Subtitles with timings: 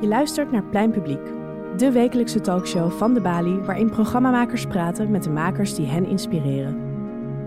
[0.00, 1.32] Je luistert naar Plein Publiek,
[1.76, 6.76] de wekelijkse talkshow van de Bali, waarin programmamakers praten met de makers die hen inspireren.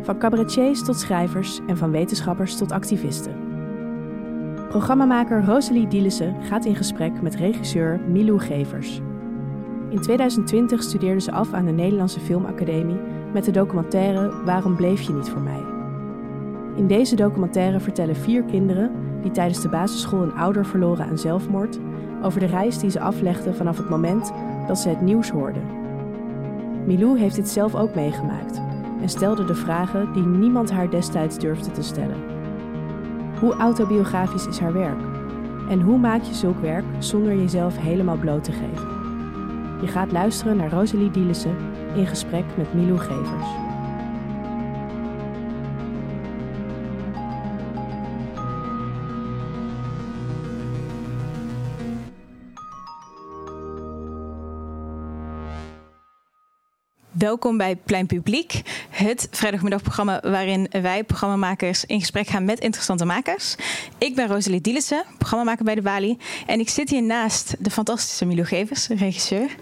[0.01, 3.35] Van cabaretiers tot schrijvers en van wetenschappers tot activisten.
[4.69, 9.01] Programmamaker Rosalie Dielissen gaat in gesprek met regisseur Milou Gevers.
[9.89, 12.99] In 2020 studeerde ze af aan de Nederlandse Filmacademie
[13.33, 15.61] met de documentaire Waarom bleef je niet voor mij?
[16.75, 18.91] In deze documentaire vertellen vier kinderen
[19.21, 21.79] die tijdens de basisschool een ouder verloren aan zelfmoord
[22.23, 24.31] over de reis die ze aflegden vanaf het moment
[24.67, 25.63] dat ze het nieuws hoorden.
[26.85, 28.61] Milou heeft dit zelf ook meegemaakt
[29.01, 32.17] en stelde de vragen die niemand haar destijds durfde te stellen.
[33.39, 35.01] Hoe autobiografisch is haar werk?
[35.69, 38.87] En hoe maak je zulk werk zonder jezelf helemaal bloot te geven?
[39.81, 41.55] Je gaat luisteren naar Rosalie Dielissen
[41.95, 43.68] in gesprek met Milou Gevers.
[57.19, 63.55] Welkom bij Plein Publiek, het vrijdagmiddagprogramma waarin wij programmamakers in gesprek gaan met interessante makers.
[63.97, 66.17] Ik ben Rosalie Dielissen, programmamaker bij de Bali.
[66.45, 69.55] En ik zit hier naast de fantastische Milo Gevers, regisseur.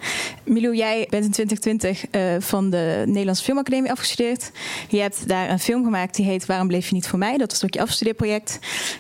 [0.44, 4.52] Milo, jij bent in 2020 uh, van de Nederlandse Filmacademie afgestudeerd.
[4.90, 7.38] Je hebt daar een film gemaakt die heet Waarom bleef je niet voor mij?
[7.38, 8.60] Dat was ook je afstudeerproject.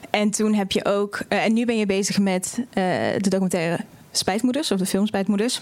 [0.09, 2.63] En toen heb je ook, uh, en nu ben je bezig met uh,
[3.17, 3.79] de documentaire
[4.11, 5.61] Spijtmoeders, of de film Spijtmoeders.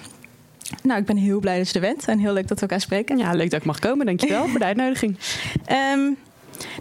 [0.83, 2.81] Nou, ik ben heel blij dat je er bent en heel leuk dat we elkaar
[2.81, 3.17] spreken.
[3.17, 4.05] Ja, leuk dat ik mag komen.
[4.05, 5.17] Dankjewel voor de uitnodiging.
[5.71, 6.17] Um,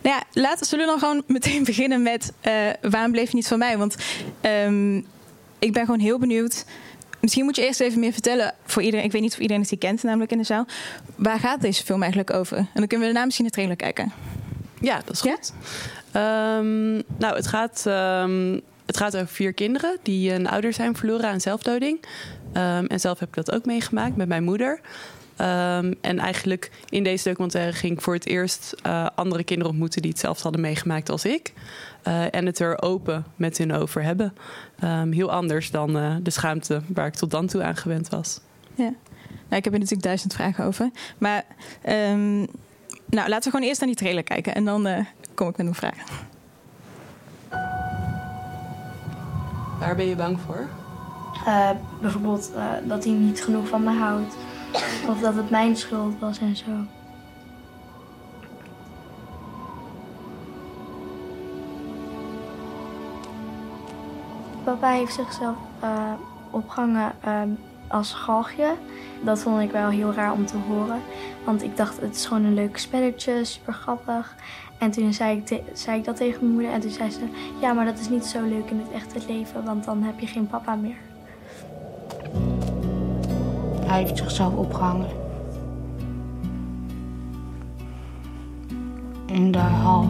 [0.03, 2.53] nou ja, laten we dan gewoon meteen beginnen met uh,
[2.91, 3.79] waarom bleef je niet van mij?
[3.79, 3.97] Want
[4.67, 5.07] um,
[5.59, 6.65] ik ben gewoon heel benieuwd.
[7.21, 9.05] Misschien moet je eerst even meer vertellen voor iedereen.
[9.05, 10.67] Ik weet niet of iedereen het hier kent, namelijk in de zaal.
[11.15, 12.57] Waar gaat deze film eigenlijk over?
[12.57, 14.13] En dan kunnen we daarna misschien de trailer kijken.
[14.81, 15.53] Ja, dat is goed.
[16.13, 16.57] Ja?
[16.59, 17.85] Um, nou, het gaat,
[18.87, 22.01] het gaat over vier kinderen die een ouder zijn verloren aan zelfdoding.
[22.57, 24.81] Um, en zelf heb ik dat ook meegemaakt met mijn moeder.
[25.41, 30.03] Um, en eigenlijk in deze documentaire ging ik voor het eerst uh, andere kinderen ontmoeten
[30.03, 31.53] die hetzelfde hadden meegemaakt als ik.
[32.09, 34.35] Uh, en het er open met hun over hebben.
[34.85, 38.41] Um, heel anders dan uh, de schaamte waar ik tot dan toe aan gewend was.
[38.75, 38.93] Ja,
[39.29, 40.91] nou, ik heb er natuurlijk duizend vragen over.
[41.19, 41.45] Maar
[41.89, 42.47] um,
[43.07, 45.75] nou, laten we gewoon eerst naar die trailer kijken en dan kom ik met mijn
[45.75, 46.07] vragen.
[49.79, 50.69] Waar ben je bang voor?
[51.47, 54.37] Uh, bijvoorbeeld uh, dat hij niet genoeg van me houdt.
[55.09, 56.71] Of dat het mijn schuld was en zo.
[64.65, 66.13] Papa heeft zichzelf uh,
[66.51, 67.13] opgehangen
[67.89, 68.75] als galgje.
[69.23, 71.01] Dat vond ik wel heel raar om te horen.
[71.45, 74.35] Want ik dacht, het is gewoon een leuk spelletje, super grappig.
[74.79, 76.73] En toen zei ik, zei ik dat tegen mijn moeder.
[76.73, 77.29] En toen zei ze,
[77.61, 79.65] ja, maar dat is niet zo leuk in het echte leven.
[79.65, 81.13] Want dan heb je geen papa meer.
[83.85, 85.09] Hij heeft zichzelf opgehangen.
[89.27, 90.09] In de hal.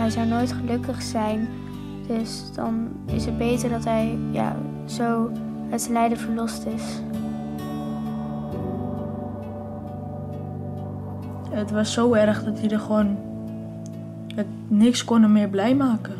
[0.00, 1.48] Hij zou nooit gelukkig zijn.
[2.06, 5.30] Dus dan is het beter dat hij ja, zo
[5.70, 7.00] uit zijn lijden verlost is.
[11.50, 13.16] Het was zo erg dat hij er gewoon
[14.34, 16.14] het, niks kon hem meer blij maken.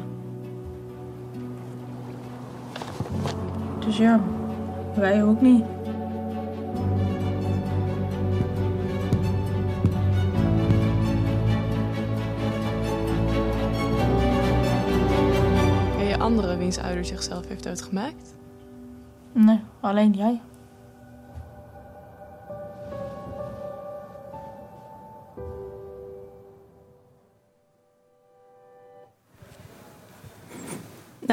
[3.79, 4.21] Dus ja,
[4.95, 5.65] wij ook niet.
[15.97, 18.35] Ken je anderen wiens ouder zichzelf heeft uitgemaakt?
[19.33, 20.41] Nee, alleen jij.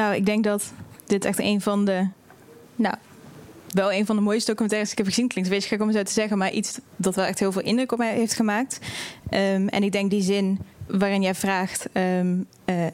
[0.08, 0.72] Nou, ik denk dat
[1.06, 2.06] dit echt een van de.
[2.76, 2.94] Nou,
[3.68, 5.28] wel een van de mooiste documentaires die ik heb gezien.
[5.28, 7.62] Klinkt een beetje gek om zo te zeggen, maar iets dat wel echt heel veel
[7.62, 8.78] indruk op mij heeft gemaakt.
[9.30, 11.88] Um, en ik denk die zin waarin jij vraagt.
[11.92, 12.86] Um, uh,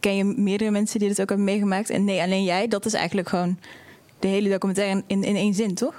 [0.00, 1.90] ken je meerdere mensen die dit ook hebben meegemaakt?
[1.90, 2.68] En nee, alleen jij.
[2.68, 3.58] Dat is eigenlijk gewoon
[4.18, 5.94] de hele documentaire in, in één zin, toch?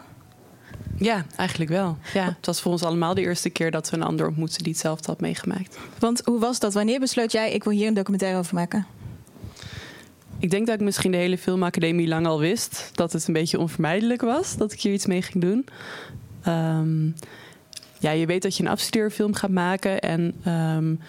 [0.97, 1.97] Ja, eigenlijk wel.
[2.13, 4.71] Ja, het was voor ons allemaal de eerste keer dat we een ander ontmoetten die
[4.71, 5.77] hetzelfde had meegemaakt.
[5.99, 6.73] Want hoe was dat?
[6.73, 8.85] Wanneer besloot jij, ik wil hier een documentaire over maken?
[10.43, 13.59] Ik denk dat ik misschien de hele filmacademie lang al wist dat het een beetje
[13.59, 15.65] onvermijdelijk was dat ik hier iets mee ging doen.
[16.47, 17.15] Um,
[17.99, 20.99] ja, je weet dat je een afstudeerfilm gaat maken en um,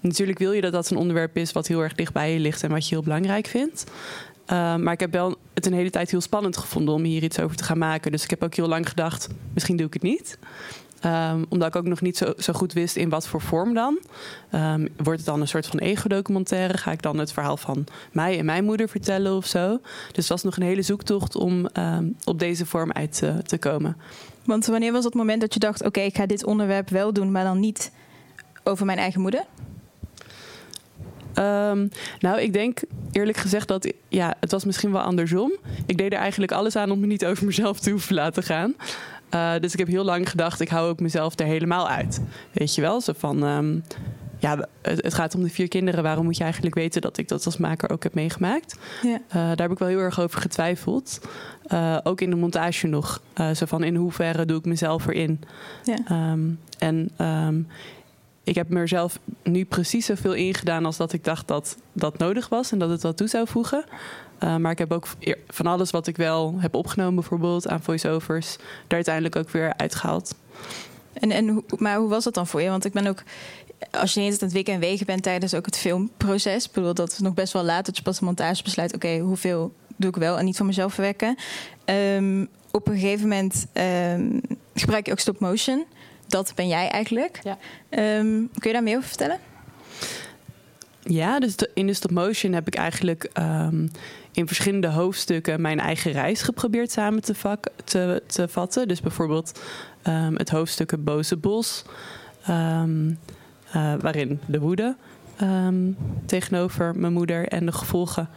[0.00, 2.62] natuurlijk wil je dat dat een onderwerp is wat heel erg dicht bij je ligt
[2.62, 3.84] en wat je heel belangrijk vindt.
[4.52, 7.40] Uh, maar ik heb wel het een hele tijd heel spannend gevonden om hier iets
[7.40, 8.12] over te gaan maken.
[8.12, 10.38] Dus ik heb ook heel lang gedacht, misschien doe ik het niet.
[11.06, 13.98] Um, omdat ik ook nog niet zo, zo, goed wist in wat voor vorm dan.
[14.52, 16.78] Um, wordt het dan een soort van ego-documentaire?
[16.78, 19.78] Ga ik dan het verhaal van mij en mijn moeder vertellen of zo?
[20.06, 23.58] Dus het was nog een hele zoektocht om um, op deze vorm uit te, te,
[23.58, 23.96] komen.
[24.44, 27.12] Want wanneer was het moment dat je dacht: oké, okay, ik ga dit onderwerp wel
[27.12, 27.92] doen, maar dan niet
[28.64, 29.44] over mijn eigen moeder?
[31.38, 31.88] Um,
[32.18, 32.80] nou, ik denk
[33.12, 35.52] eerlijk gezegd dat ja, het was misschien wel andersom.
[35.86, 38.74] Ik deed er eigenlijk alles aan om me niet over mezelf te hoeven laten gaan.
[39.36, 42.20] Uh, dus ik heb heel lang gedacht, ik hou ook mezelf er helemaal uit.
[42.52, 43.42] Weet je wel, zo van.
[43.42, 43.82] Um,
[44.38, 46.02] ja, het, het, gaat om de vier kinderen.
[46.02, 48.78] Waarom moet je eigenlijk weten dat ik dat als maker ook heb meegemaakt?
[49.02, 49.14] Ja.
[49.14, 51.20] Uh, daar heb ik wel heel erg over getwijfeld.
[51.72, 53.22] Uh, ook in de montage nog.
[53.54, 55.40] zo van in hoeverre doe ik mezelf erin?
[55.84, 56.32] Ja.
[56.32, 57.66] Um, en um,
[58.46, 62.72] ik heb mezelf nu precies zoveel ingedaan als dat ik dacht dat dat nodig was
[62.72, 63.84] en dat het wat toe zou voegen.
[64.42, 65.06] Uh, maar ik heb ook
[65.48, 70.34] van alles wat ik wel heb opgenomen, bijvoorbeeld aan voiceovers, daar uiteindelijk ook weer uitgehaald.
[71.12, 72.68] En, en, maar hoe was dat dan voor je?
[72.68, 73.22] Want ik ben ook,
[73.90, 77.12] als je eens aan het wikken en wegen bent tijdens ook het filmproces, bedoel, dat
[77.12, 80.16] is nog best wel laat dat je pas de montage besluit, oké, hoeveel doe ik
[80.16, 81.36] wel en niet van mezelf verwekken.
[81.84, 84.40] Um, op een gegeven moment um,
[84.74, 85.84] gebruik je ook stop motion
[86.26, 87.40] dat ben jij eigenlijk.
[87.42, 87.58] Ja.
[88.18, 89.38] Um, kun je daar meer over vertellen?
[91.02, 93.90] Ja, dus in de stop motion heb ik eigenlijk um,
[94.32, 98.88] in verschillende hoofdstukken mijn eigen reis geprobeerd samen te, vak, te, te vatten.
[98.88, 99.60] Dus bijvoorbeeld
[100.06, 101.84] um, het hoofdstuk Het Boze Bos,
[102.50, 102.82] uh,
[104.00, 104.96] waarin de woede
[106.26, 108.28] tegenover mijn moeder en de gevolgen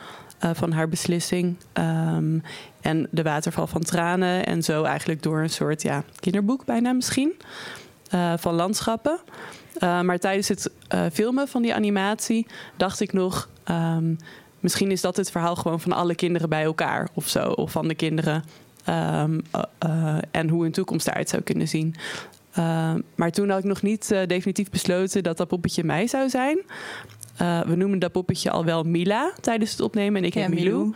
[0.43, 1.55] uh, van haar beslissing.
[1.73, 2.43] Um,
[2.81, 4.45] en de waterval van tranen.
[4.45, 7.33] En zo eigenlijk door een soort ja, kinderboek bijna misschien.
[8.13, 9.19] Uh, van landschappen.
[9.83, 10.71] Uh, maar tijdens het
[11.13, 12.47] filmen van die animatie
[12.77, 13.49] dacht ik nog.
[13.71, 14.17] Um,
[14.59, 17.49] misschien is dat het verhaal gewoon van alle kinderen bij elkaar of zo.
[17.49, 18.43] Of van de kinderen.
[18.89, 19.41] Um,
[20.31, 21.95] en hoe hun toekomst eruit zou kunnen zien.
[23.15, 26.59] Maar toen had ik nog niet definitief besloten dat dat poppetje mij zou zijn.
[27.41, 30.21] Uh, we noemen dat poppetje al wel Mila tijdens het opnemen.
[30.21, 30.93] En ik ja, heet Milou.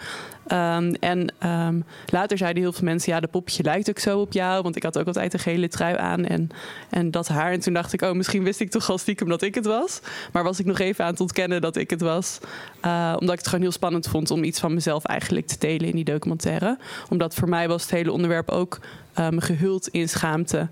[0.47, 3.13] Um, en um, later zeiden heel veel mensen...
[3.13, 4.63] ja, dat poppetje lijkt ook zo op jou.
[4.63, 6.49] Want ik had ook altijd een gele trui aan en,
[6.89, 7.51] en dat haar.
[7.51, 10.01] En toen dacht ik, oh, misschien wist ik toch al stiekem dat ik het was.
[10.31, 12.39] Maar was ik nog even aan het ontkennen dat ik het was.
[12.85, 14.31] Uh, omdat ik het gewoon heel spannend vond...
[14.31, 16.77] om iets van mezelf eigenlijk te delen in die documentaire.
[17.09, 18.79] Omdat voor mij was het hele onderwerp ook
[19.19, 20.67] um, gehuld in schaamte...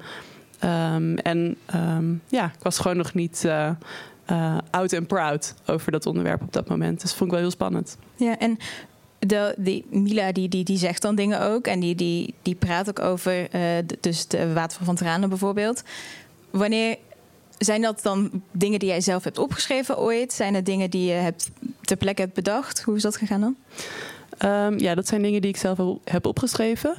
[0.63, 3.69] Um, en um, ja, ik was gewoon nog niet uh,
[4.31, 7.01] uh, out and proud over dat onderwerp op dat moment.
[7.01, 7.97] Dus dat vond ik wel heel spannend.
[8.15, 8.57] Ja, en
[9.19, 11.67] de, die Mila die, die, die zegt dan dingen ook.
[11.67, 13.49] En die, die, die praat ook over uh,
[13.85, 15.83] de, dus de water van tranen bijvoorbeeld.
[16.49, 16.97] Wanneer
[17.57, 20.33] zijn dat dan dingen die jij zelf hebt opgeschreven ooit?
[20.33, 21.51] Zijn het dingen die je hebt,
[21.81, 22.81] ter plekke hebt bedacht?
[22.81, 23.55] Hoe is dat gegaan dan?
[24.51, 26.93] Um, ja, dat zijn dingen die ik zelf heb opgeschreven.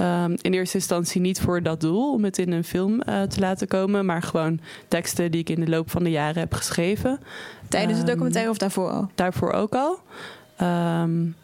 [0.00, 3.40] Um, in eerste instantie niet voor dat doel om het in een film uh, te
[3.40, 7.20] laten komen, maar gewoon teksten die ik in de loop van de jaren heb geschreven.
[7.68, 9.10] Tijdens um, de documentaire of daarvoor al?
[9.14, 9.98] Daarvoor ook al.
[11.02, 11.36] Um,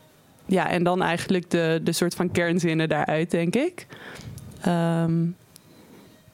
[0.47, 3.87] ja, en dan eigenlijk de, de soort van kernzinnen daaruit, denk ik.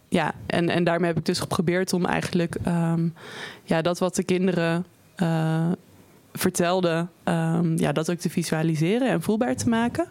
[0.09, 2.57] ja, en, en daarmee heb ik dus geprobeerd om eigenlijk
[3.65, 4.87] ja, dat wat de kinderen
[5.23, 5.71] uh,
[6.33, 7.11] vertelden,
[7.77, 10.07] ja, dat ook te visualiseren en voelbaar te maken.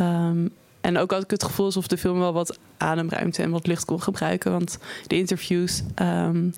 [0.00, 3.66] Um, en ook had ik het gevoel alsof de film wel wat ademruimte en wat
[3.66, 4.52] licht kon gebruiken.
[4.52, 6.54] Want de interviews um,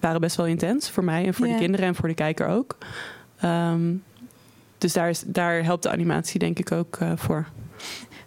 [0.00, 1.58] waren best wel intens voor mij en voor yeah.
[1.58, 2.76] de kinderen en voor de kijker ook.
[3.44, 4.02] Um,
[4.78, 7.46] dus daar, is, daar helpt de animatie denk ik ook uh, voor.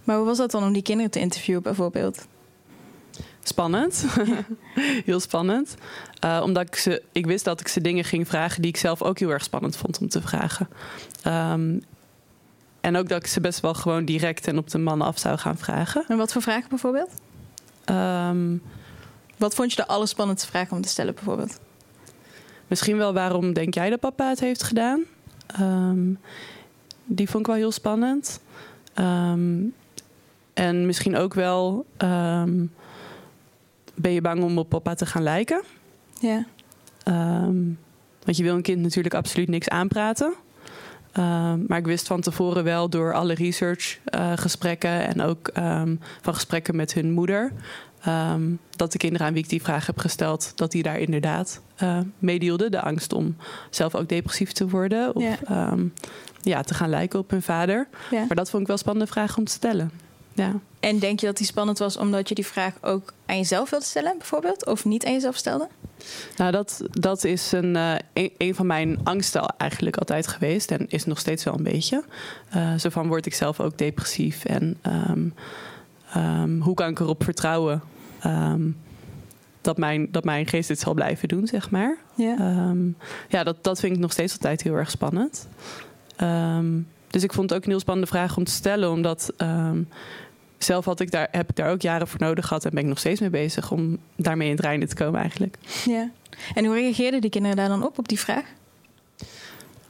[0.04, 2.28] Maar hoe was dat dan om die kinderen te interviewen bijvoorbeeld?
[3.44, 4.06] Spannend.
[5.06, 5.76] heel spannend.
[6.26, 9.02] Uh, omdat ik, ze, ik wist dat ik ze dingen ging vragen die ik zelf
[9.02, 10.70] ook heel erg spannend vond om te vragen.
[11.28, 11.82] Um,
[12.82, 15.38] en ook dat ik ze best wel gewoon direct en op de man af zou
[15.38, 16.06] gaan vragen.
[16.08, 17.10] En wat voor vragen bijvoorbeeld?
[17.90, 18.62] Um,
[19.38, 21.60] wat vond je de allerspannendste vraag om te stellen bijvoorbeeld?
[22.68, 25.04] Misschien wel waarom denk jij dat papa het heeft gedaan?
[25.60, 26.20] Um,
[27.06, 28.40] die vond ik wel heel spannend.
[28.96, 29.74] Um,
[30.54, 31.86] en misschien ook wel...
[33.96, 35.62] ben je bang om op papa te gaan lijken?
[36.20, 36.46] Ja.
[38.24, 40.34] want je wil een kind natuurlijk absoluut niks aanpraten.
[41.18, 46.00] Um, maar ik wist van tevoren wel door alle research uh, gesprekken en ook um,
[46.22, 47.52] van gesprekken met hun moeder.
[48.08, 51.62] Um, dat de kinderen aan wie ik die vraag heb gesteld, dat die daar inderdaad
[51.84, 52.72] uh, meedeelden.
[52.72, 53.36] De angst om
[53.70, 55.80] zelf ook depressief te worden of yeah.
[56.42, 57.88] ja, te gaan lijken op hun vader.
[58.12, 59.92] Maar dat vond ik wel een spannende vraag om te stellen.
[60.34, 60.54] Ja.
[60.80, 63.86] En denk je dat die spannend was omdat je die vraag ook aan jezelf wilde
[63.86, 64.66] stellen, bijvoorbeeld?
[64.66, 65.68] Of niet aan jezelf stelde?
[66.38, 70.72] Nou, dat, dat is een, eh, een, een van mijn angsten eigenlijk altijd geweest.
[70.72, 72.04] En is nog steeds wel een beetje.
[72.50, 74.46] Eh, zo van word ik zelf ook depressief.
[74.46, 75.28] En ehm,
[76.14, 77.82] ehm, hoe kan ik erop vertrouwen
[78.20, 78.70] ehm,
[79.62, 81.98] dat, mijn, dat mijn geest dit zal blijven doen, zeg maar.
[82.16, 82.74] Ja.
[83.30, 85.48] Ja, dat, dat vind ik nog steeds altijd heel erg spannend.
[87.08, 89.34] Dus ik vond het ook een heel spannende vraag om te stellen, omdat
[90.58, 92.88] zelf had ik daar, heb ik daar ook jaren voor nodig gehad en ben ik
[92.90, 95.58] nog steeds mee bezig om daarmee in het reinen te komen eigenlijk.
[95.86, 96.10] ja.
[96.56, 98.44] En hoe reageerden die kinderen daar dan op, op die vraag?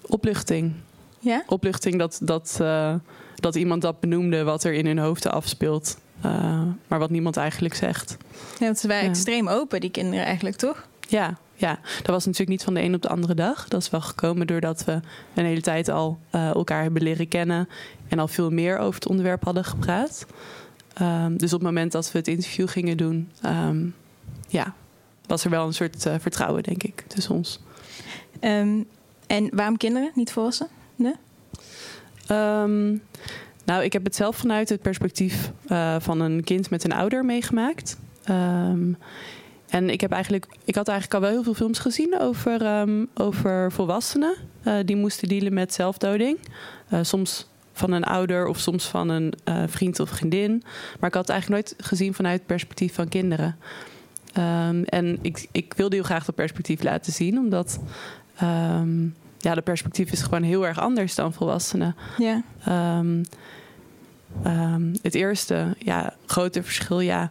[0.02, 0.74] Opluchting.
[1.20, 1.44] Ja?
[1.48, 2.94] Opluchting dat, dat, eh,
[3.36, 7.74] dat iemand dat benoemde wat er in hun hoofden afspeelt, eh, maar wat niemand eigenlijk
[7.76, 8.18] zegt.
[8.60, 9.10] Ja, want ze waren Ja.
[9.10, 10.88] extreem open, die kinderen eigenlijk, toch?
[11.08, 13.68] Ja, ja, dat was natuurlijk niet van de een op de andere dag.
[13.68, 15.00] Dat is wel gekomen doordat we
[15.34, 17.70] een hele tijd al eh, elkaar hebben leren kennen
[18.08, 20.26] en al veel meer over het onderwerp hadden gepraat.
[20.94, 23.86] Ehm, dus op het moment dat we het interview gingen doen, ehm,
[24.48, 24.74] ja,
[25.26, 27.60] was er wel een soort eh, vertrouwen, denk ik, tussen ons.
[28.40, 28.82] Ehm,
[29.28, 30.72] en waarom kinderen, niet volwassenen?
[32.28, 32.88] Ehm,
[33.66, 37.26] nou, ik heb het zelf vanuit het perspectief eh, van een kind met een ouder
[37.26, 37.98] meegemaakt.
[39.70, 43.06] En ik, heb eigenlijk, ik had eigenlijk al wel heel veel films gezien over, ehm,
[43.14, 46.38] over volwassenen eh, die moesten dealen met zelfdoding.
[46.90, 50.64] Eh, soms van een ouder of soms van een eh, vriend of vriendin.
[51.00, 53.58] Maar ik had het eigenlijk nooit gezien vanuit het perspectief van kinderen.
[54.34, 57.80] Ehm, en ik, ik wilde heel graag dat perspectief laten zien, omdat
[58.36, 59.04] ehm,
[59.38, 61.96] ja, de perspectief is gewoon heel erg anders dan volwassenen.
[62.18, 62.44] Ja.
[65.02, 67.30] Het eerste, ja, grote verschil, ja.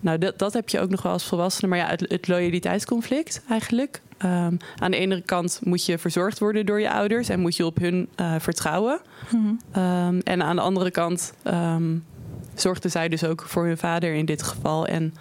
[0.00, 3.42] Nou, dat, dat heb je ook nog wel als volwassene, maar ja, het, het loyaliteitsconflict
[3.48, 4.00] eigenlijk.
[4.18, 7.66] Ehm, aan de ene kant moet je verzorgd worden door je ouders en moet je
[7.66, 9.00] op hun eh, vertrouwen.
[9.30, 9.54] Mhm.
[9.72, 11.96] Ehm, en aan de andere kant ehm,
[12.54, 14.86] zorgden zij dus ook voor hun vader in dit geval.
[14.86, 15.14] En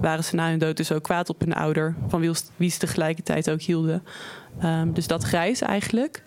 [0.00, 2.78] waren ze na hun dood dus ook kwaad op hun ouder, van wie, wie ze
[2.78, 4.02] tegelijkertijd ook hielden.
[4.86, 6.22] Dus dat grijs eigenlijk,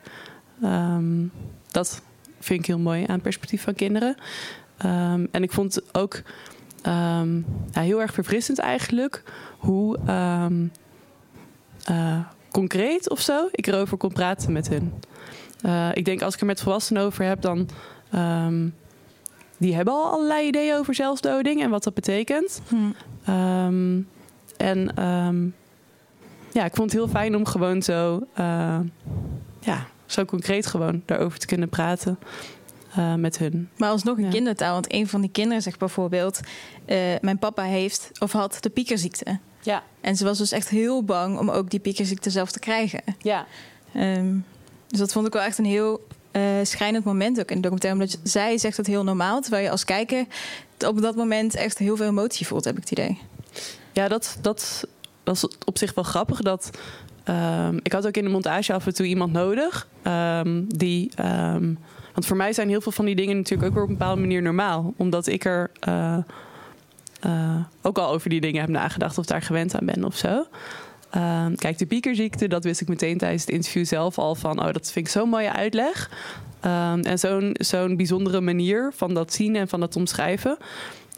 [1.68, 2.02] dat
[2.40, 4.16] vind ik heel mooi aan het perspectief van kinderen.
[5.32, 6.22] En ik vond ook
[6.82, 7.36] ehm,
[7.72, 9.24] ja, heel erg verfrissend eigenlijk
[9.58, 10.68] hoe ehm,
[11.84, 12.20] eh,
[12.52, 14.94] concreet of zo ik erover kon praten met hun.
[15.62, 17.70] Eh, ik denk als ik er met volwassenen over heb, dan.
[18.12, 18.68] ehm,
[19.58, 22.62] die hebben al allerlei ideeën over zelfdoding en wat dat betekent.
[22.68, 24.02] Hm.
[24.58, 24.92] En
[26.54, 28.80] ja, ik vond het heel fijn om gewoon zo, eh,
[29.60, 32.20] ja, zo concreet gewoon daarover te kunnen praten
[32.96, 33.70] eh, met hun.
[33.78, 34.30] Maar alsnog een Ja.
[34.30, 34.74] kindertaal.
[34.74, 36.40] Want een van die kinderen zegt bijvoorbeeld...
[36.86, 39.40] eh, mijn papa heeft of had de piekerziekte.
[39.64, 43.02] Ja, En ze was dus echt heel bang om ook die piekerziekte zelf te krijgen.
[43.20, 43.46] ja.
[43.94, 44.36] Ehm,
[44.88, 48.00] dus dat vond ik wel echt een heel eh, schrijnend moment ook in de documentaire.
[48.00, 49.42] Omdat je- zij zegt het heel normaal.
[49.42, 50.26] Terwijl je als kijker
[50.88, 53.20] op dat moment echt heel veel emotie voelt, heb ik het idee.
[53.94, 54.88] Ja, dat, dat,
[55.24, 56.42] dat is op zich wel grappig.
[56.42, 56.70] Dat,
[57.24, 59.88] ehm, ik had ook in de montage af en toe iemand nodig.
[60.02, 61.74] ehm, die, ehm,
[62.14, 64.22] want voor mij zijn heel veel van die dingen natuurlijk ook weer op een bepaalde
[64.22, 64.94] manier normaal.
[64.98, 66.18] Omdat ik er eh,
[67.20, 70.46] eh, ook al over die dingen heb nagedacht of daar gewend aan ben of zo.
[71.10, 74.60] Ehm, kijk, de piekerziekte, dat wist ik meteen tijdens het interview zelf al van...
[74.60, 76.10] oh, dat vind ik zo'n mooie uitleg.
[76.60, 80.58] Ehm, en zo'n zo'n bijzondere manier van dat zien en van dat omschrijven.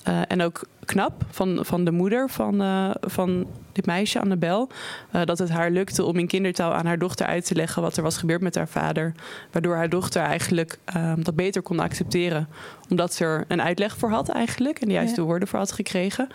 [0.03, 4.69] Eh, en ook knap van, van de moeder van, eh, van dit meisje, Annabel.
[5.11, 7.97] eh, dat het haar lukte om in kindertaal aan haar dochter uit te leggen wat
[7.97, 9.13] er was gebeurd met haar vader.
[9.51, 12.47] Waardoor haar dochter eigenlijk ehm, dat beter kon accepteren.
[12.89, 14.79] Omdat ze er een uitleg voor had eigenlijk.
[14.79, 15.27] En de juiste Ja.
[15.27, 16.27] woorden voor had gekregen.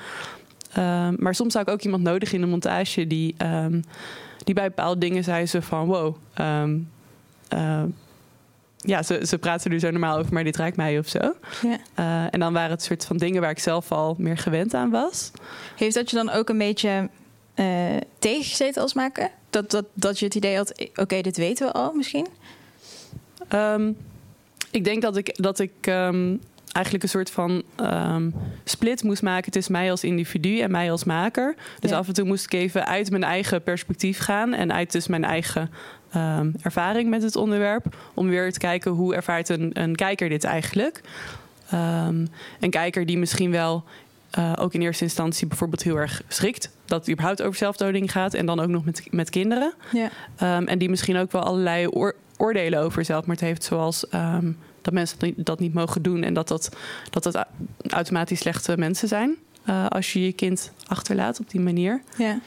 [0.73, 3.81] Ehm, maar soms zou ik ook iemand nodig in de montage die, ehm,
[4.45, 6.17] die bij bepaalde dingen zei ze van wow.
[7.49, 7.83] eh,
[8.89, 11.35] ja, ze, ze praten er zo normaal over, maar dit raakt mij of zo.
[11.63, 11.79] Ja.
[11.95, 14.91] Eh, en dan waren het soort van dingen waar ik zelf al meer gewend aan
[14.91, 15.31] was.
[15.77, 17.09] Heeft dat je dan ook een beetje
[17.55, 17.67] eh,
[18.19, 19.31] tegengezeten als maker?
[19.51, 22.27] Dat, dat, dat je het idee had, oké, dit weten we al misschien?
[23.49, 23.93] Ehm,
[24.71, 26.37] ik denk dat ik, dat ik ehm,
[26.79, 28.31] eigenlijk een soort van ehm,
[28.65, 31.55] split moest maken tussen mij als individu en mij als maker.
[31.81, 31.97] Dus Ja.
[31.97, 35.25] af en toe moest ik even uit mijn eigen perspectief gaan en uit dus mijn
[35.25, 35.71] eigen
[36.13, 37.97] ehm, ervaring met het onderwerp.
[38.15, 41.01] Om weer te kijken hoe ervaart een, een kijker dit eigenlijk.
[41.71, 42.27] Ehm,
[42.61, 43.85] een kijker die misschien wel
[44.31, 48.35] eh, ook in eerste instantie bijvoorbeeld heel erg schrikt dat het überhaupt over zelfdoding gaat
[48.35, 49.73] en dan ook nog met, met kinderen.
[49.93, 50.11] Ja.
[50.67, 53.65] En die misschien ook wel allerlei oor- oordelen over zelfmoord heeft.
[53.65, 54.07] Zoals
[54.83, 56.23] dat mensen dat niet, mogen doen.
[56.23, 56.77] En dat dat,
[57.11, 57.45] dat, dat au-
[57.89, 59.37] automatisch slechte mensen zijn.
[59.65, 62.03] eh, als je je kind achterlaat op die manier.
[62.19, 62.41] Ja.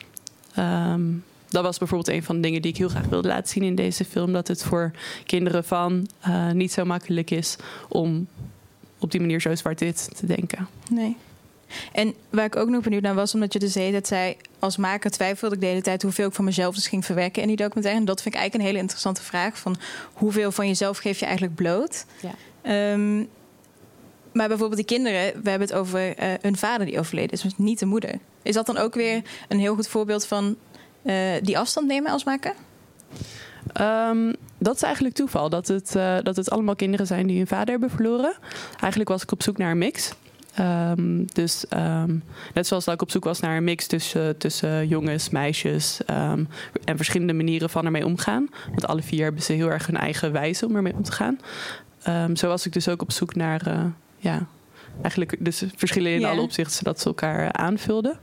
[0.55, 1.01] Ehm,
[1.49, 3.75] dat was bijvoorbeeld een van de dingen die ik heel graag wilde laten zien in
[3.75, 4.33] deze film.
[4.33, 4.91] Dat het voor
[5.25, 7.55] kinderen van eh, niet zo makkelijk is
[7.89, 8.27] om
[8.99, 10.67] op die manier zo zwart-wit te denken.
[10.89, 11.15] Nee.
[11.91, 14.77] En waar ik ook nog benieuwd naar was, omdat je dus zei dat zij als
[14.77, 17.57] maker twijfelde ik de hele tijd hoeveel ik van mezelf dus ging verwerken in die
[17.57, 17.99] documentaire.
[17.99, 19.75] En dat vind ik eigenlijk een hele interessante vraag: van
[20.13, 22.05] hoeveel van jezelf geef je eigenlijk bloot?
[22.21, 22.33] Ja.
[22.61, 23.17] Ehm,
[24.33, 27.57] maar bijvoorbeeld die kinderen, we hebben het over uh, een vader die overleden is, dus
[27.57, 28.19] niet de moeder.
[28.41, 30.55] Is dat dan ook weer een heel goed voorbeeld van
[31.03, 32.53] uh, die afstand nemen als maker?
[33.81, 35.49] Um, dat is eigenlijk toeval.
[35.49, 38.33] Dat het, uh, dat het allemaal kinderen zijn die hun vader hebben verloren.
[38.79, 40.13] Eigenlijk was ik op zoek naar een mix.
[40.59, 44.87] Um, dus um, net zoals dat ik op zoek was naar een mix tussen, tussen
[44.87, 48.49] jongens, meisjes en verschillende manieren van ermee omgaan.
[48.67, 51.39] Want alle vier hebben ze heel erg hun eigen wijze om ermee om te gaan.
[52.37, 53.83] zo was ik dus ook op zoek naar uh,
[54.17, 54.47] ja,
[55.01, 56.31] eigenlijk dus verschillen in yeah.
[56.31, 58.17] alle opzichten, zodat ze elkaar aanvulden.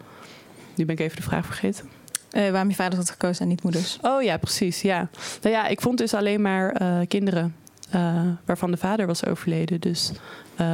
[0.75, 1.89] Nu ben ik even de vraag vergeten.
[2.33, 3.99] Uh, waarom je vader had gekozen en niet moeders?
[4.03, 4.83] Oh ja, precies.
[4.83, 5.09] Ja.
[5.43, 7.55] Nou ja, ik vond dus alleen maar uh, kinderen
[7.95, 9.81] uh, waarvan de vader was overleden.
[9.81, 10.13] Dus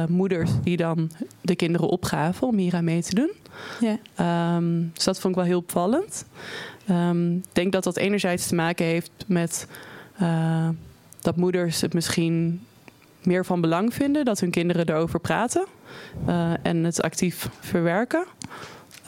[0.07, 3.31] moeders die dan de kinderen opgaven om hier aan mee te doen.
[3.79, 4.55] Ja.
[4.55, 6.25] Um, dus dat vond ik wel heel opvallend.
[6.89, 9.67] Um, ik denk dat dat enerzijds te maken heeft met
[11.21, 12.61] dat moeders het misschien
[13.23, 15.65] meer van belang vinden dat hun kinderen erover praten
[16.61, 18.25] en het actief verwerken.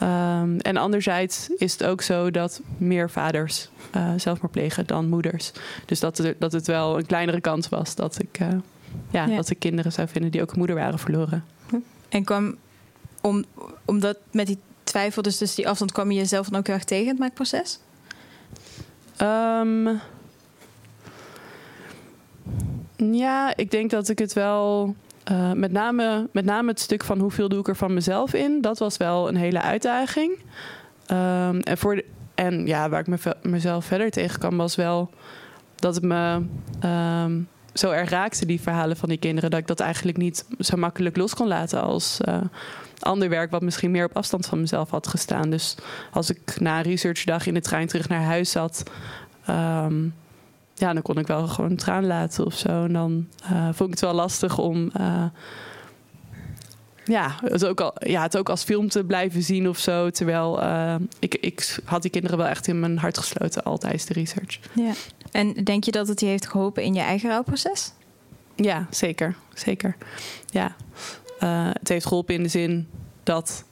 [0.02, 5.52] Um, en anderzijds is het ook zo dat meer vaders uh, zelfmoord plegen dan moeders.
[5.86, 8.48] Dus dat, er, dat het wel een kleinere kans was dat ik, uh,
[9.10, 9.36] ja, ja.
[9.36, 11.44] dat ik kinderen zou vinden die ook moeder waren verloren.
[12.08, 12.56] En kwam,
[13.20, 13.44] om,
[13.84, 16.84] omdat met die twijfel, dus, dus die afstand, kwam je jezelf dan ook heel erg
[16.84, 17.80] tegen het maakproces?
[19.22, 20.00] Um,
[22.96, 24.94] ja, ik denk dat ik het wel
[25.30, 28.60] uh, met, name, met name het stuk van hoeveel doe ik er van mezelf in,
[28.60, 30.32] dat was wel een hele uitdaging.
[31.10, 32.04] Um, en, voor de,
[32.38, 35.10] en ja, waar ik me, mezelf verder tegen kwam, was wel
[35.74, 36.42] dat het me
[37.24, 40.76] um, zo erg raakte, die verhalen van die kinderen, dat ik dat eigenlijk niet zo
[40.76, 42.40] makkelijk los kon laten als uh,
[42.98, 45.50] ander werk, wat misschien meer op afstand van mezelf had gestaan.
[45.50, 45.74] Dus
[46.12, 48.82] als ik na researchdag in de trein terug naar huis zat.
[49.50, 50.14] Um,
[50.74, 52.84] ja, dan kon ik wel gewoon een traan laten of zo.
[52.84, 55.24] En dan uh, vond ik het wel lastig om uh,
[57.08, 60.10] ja, het ook al, ja, het ook als film te blijven zien of zo.
[60.10, 64.04] Terwijl uh, ik, ik had die kinderen wel echt in mijn hart gesloten al tijdens
[64.04, 64.58] de research.
[64.72, 64.92] Ja.
[65.30, 67.92] En denk je dat het je heeft geholpen in je eigen rouwproces?
[68.56, 69.34] Ja, zeker.
[69.54, 69.96] Zeker.
[70.46, 70.76] Ja.
[71.72, 72.88] het heeft geholpen in de zin
[73.22, 73.64] dat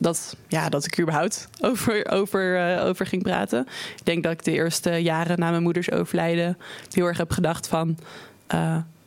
[0.00, 3.66] dat, ja, dat ik überhaupt over, over, uh, over ging praten.
[3.96, 6.58] Ik denk dat ik de eerste jaren na mijn moeders overlijden
[6.92, 7.98] heel erg heb gedacht van...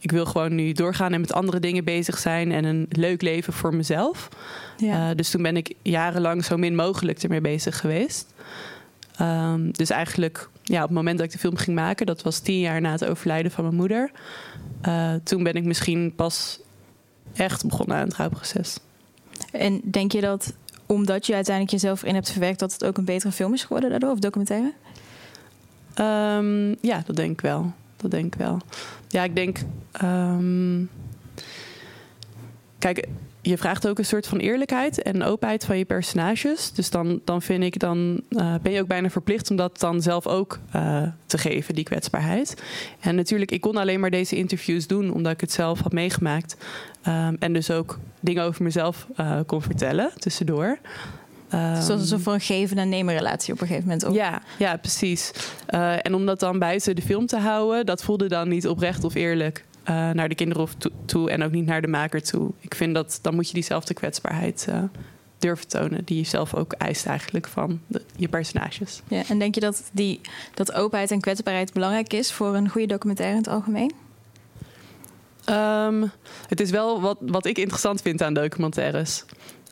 [0.03, 3.53] Ik wil gewoon nu doorgaan en met andere dingen bezig zijn en een leuk leven
[3.53, 4.29] voor mezelf.
[4.77, 5.09] Ja.
[5.09, 8.33] Uh, dus toen ben ik jarenlang zo min mogelijk ermee bezig geweest.
[9.21, 12.39] Um, dus eigenlijk, ja, op het moment dat ik de film ging maken, dat was
[12.39, 14.11] tien jaar na het overlijden van mijn moeder.
[15.23, 16.59] toen ben ik misschien pas
[17.33, 18.77] echt begonnen aan het rouwproces.
[19.51, 20.53] En denk je dat
[20.85, 23.89] omdat je uiteindelijk jezelf in hebt verwerkt, dat het ook een betere film is geworden
[23.89, 24.73] daardoor, of documentaire?
[25.99, 27.73] Um, ja, dat denk ik wel.
[28.03, 28.57] Dat denk ik wel.
[29.07, 29.57] Ja, ik denk.
[30.03, 30.89] Um,
[32.79, 33.07] kijk,
[33.41, 36.71] je vraagt ook een soort van eerlijkheid en openheid van je personages.
[36.71, 40.01] Dus dan, dan vind ik, dan uh, ben je ook bijna verplicht om dat dan
[40.01, 42.63] zelf ook uh, te geven, die kwetsbaarheid.
[42.99, 46.57] En natuurlijk, ik kon alleen maar deze interviews doen omdat ik het zelf had meegemaakt.
[47.07, 50.77] Um, en dus ook dingen over mezelf uh, kon vertellen tussendoor.
[51.53, 54.15] Um, dus dat is voor een geven- en nemen relatie op een gegeven moment ook.
[54.15, 55.31] Ja, ja precies.
[55.69, 59.03] Uh, en om dat dan buiten de film te houden, dat voelde dan niet oprecht
[59.03, 59.65] of eerlijk.
[59.89, 62.51] Uh, naar de kinderen toe, toe, en ook niet naar de maker toe.
[62.59, 64.83] Ik vind dat dan moet je diezelfde kwetsbaarheid uh,
[65.37, 69.01] durven tonen, die je zelf ook eist eigenlijk van de, je personages.
[69.07, 70.21] Ja, en denk je dat die
[70.53, 73.91] dat openheid en kwetsbaarheid belangrijk is voor een goede documentaire in het algemeen?
[75.49, 76.11] Um,
[76.47, 79.25] het is wel wat, wat ik interessant vind aan documentaires.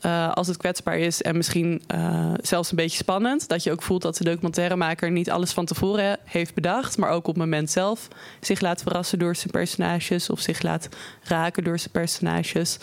[0.06, 3.48] Uh, als het kwetsbaar is en misschien uh, zelfs een beetje spannend.
[3.48, 6.98] Dat je ook voelt dat de documentairemaker niet alles van tevoren heeft bedacht.
[6.98, 8.08] Maar ook op het moment zelf
[8.40, 10.30] zich laat verrassen door zijn personages.
[10.30, 10.88] Of zich laat
[11.22, 12.78] raken door zijn personages.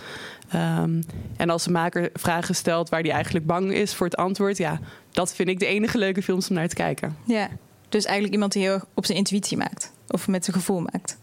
[0.56, 1.04] Um,
[1.38, 4.58] en als de maker vragen stelt waar hij eigenlijk bang is voor het antwoord.
[4.58, 4.80] Ja,
[5.12, 7.18] dat vind ik de enige leuke films om naar te kijken.
[7.26, 7.48] Ja,
[7.90, 9.92] dus eigenlijk iemand die heel erg op zijn intuïtie maakt.
[10.08, 11.18] Of met zijn gevoel maakt.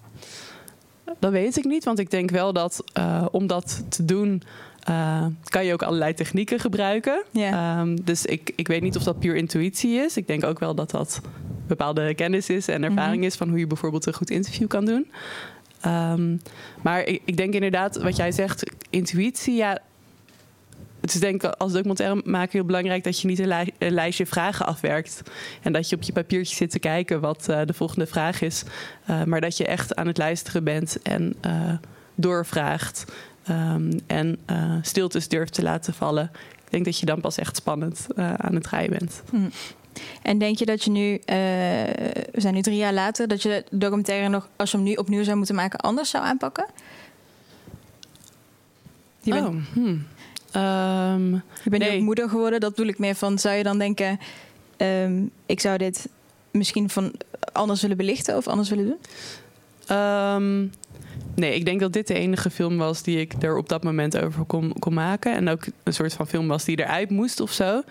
[1.18, 4.42] Dat weet ik niet, want ik denk wel dat uh, om dat te doen.
[4.88, 7.24] Uh, kan je ook allerlei technieken gebruiken.
[7.30, 7.80] Yeah.
[7.80, 10.16] Um, dus ik, ik weet niet of dat puur intuïtie is.
[10.16, 11.20] Ik denk ook wel dat dat
[11.66, 13.26] bepaalde kennis is en ervaring -hmm.
[13.26, 15.10] is van hoe je bijvoorbeeld een goed interview kan doen.
[15.86, 16.40] Um,
[16.82, 19.78] maar ik, ik, denk inderdaad, wat jij zegt, intuïtie, ja.
[21.00, 24.26] Het is denk ik als documentairemaker heel belangrijk dat je niet een, li een, lijstje
[24.26, 25.22] vragen afwerkt.
[25.62, 28.64] En dat je op je papiertje zit te kijken wat uh, de volgende vraag is.
[29.10, 31.36] Uh, maar dat je echt aan het luisteren bent en
[32.14, 33.04] doorvraagt.
[33.46, 36.30] Ehm, en uh, stiltes durft te laten vallen.
[36.64, 39.22] Ik denk dat je dan pas echt spannend uh, aan het rijden bent.
[39.32, 39.50] Mm.
[40.22, 43.64] En denk je dat je nu, uh, we zijn nu drie jaar later, dat je
[43.70, 46.66] de documentaire nog, als je hem nu opnieuw zou moeten maken, anders zou aanpakken?
[49.20, 50.06] Je bent, oh, hmm.
[50.62, 51.96] um, je bent nee.
[51.96, 52.60] ook moeder geworden.
[52.60, 54.20] Dat bedoel ik meer van, zou je dan denken,
[54.76, 56.08] um, ik zou dit
[56.50, 57.12] misschien van
[57.52, 59.00] anders willen belichten of anders willen doen?
[59.96, 60.72] Um,
[61.36, 64.18] nee, ik denk dat dit de enige film was die ik er op dat moment
[64.18, 65.34] over kon, kon maken.
[65.34, 67.82] En ook een soort van film was die eruit moest of zo.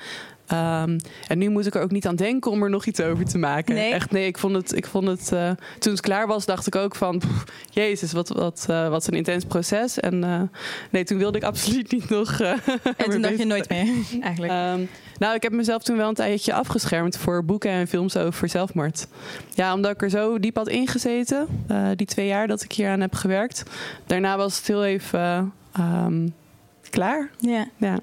[0.52, 3.26] Um, en nu moet ik er ook niet aan denken om er nog iets over
[3.26, 3.76] te maken.
[3.76, 3.94] Nee.
[3.94, 4.76] Echt, nee, ik vond het.
[4.76, 7.18] Ik vond het uh, toen het klaar was, dacht ik ook van.
[7.18, 10.00] Pff, Jezus, wat, wat, uh, wat een intens proces.
[10.00, 10.42] En uh,
[10.90, 12.40] nee, toen wilde ik absoluut niet nog.
[12.40, 13.88] en toen dacht je nooit meer,
[14.22, 14.54] eigenlijk.
[14.80, 18.49] Um, nou, ik heb mezelf toen wel een tijdje afgeschermd voor boeken en films over
[18.49, 19.08] zelfmoord.
[19.54, 21.47] Ja, omdat ik er zo diep had ingezeten,
[21.95, 23.63] die twee jaar dat ik hier aan heb gewerkt.
[24.06, 26.34] Daarna was het heel even um,
[26.89, 27.30] klaar.
[27.38, 27.67] Ja.
[27.78, 27.99] ja.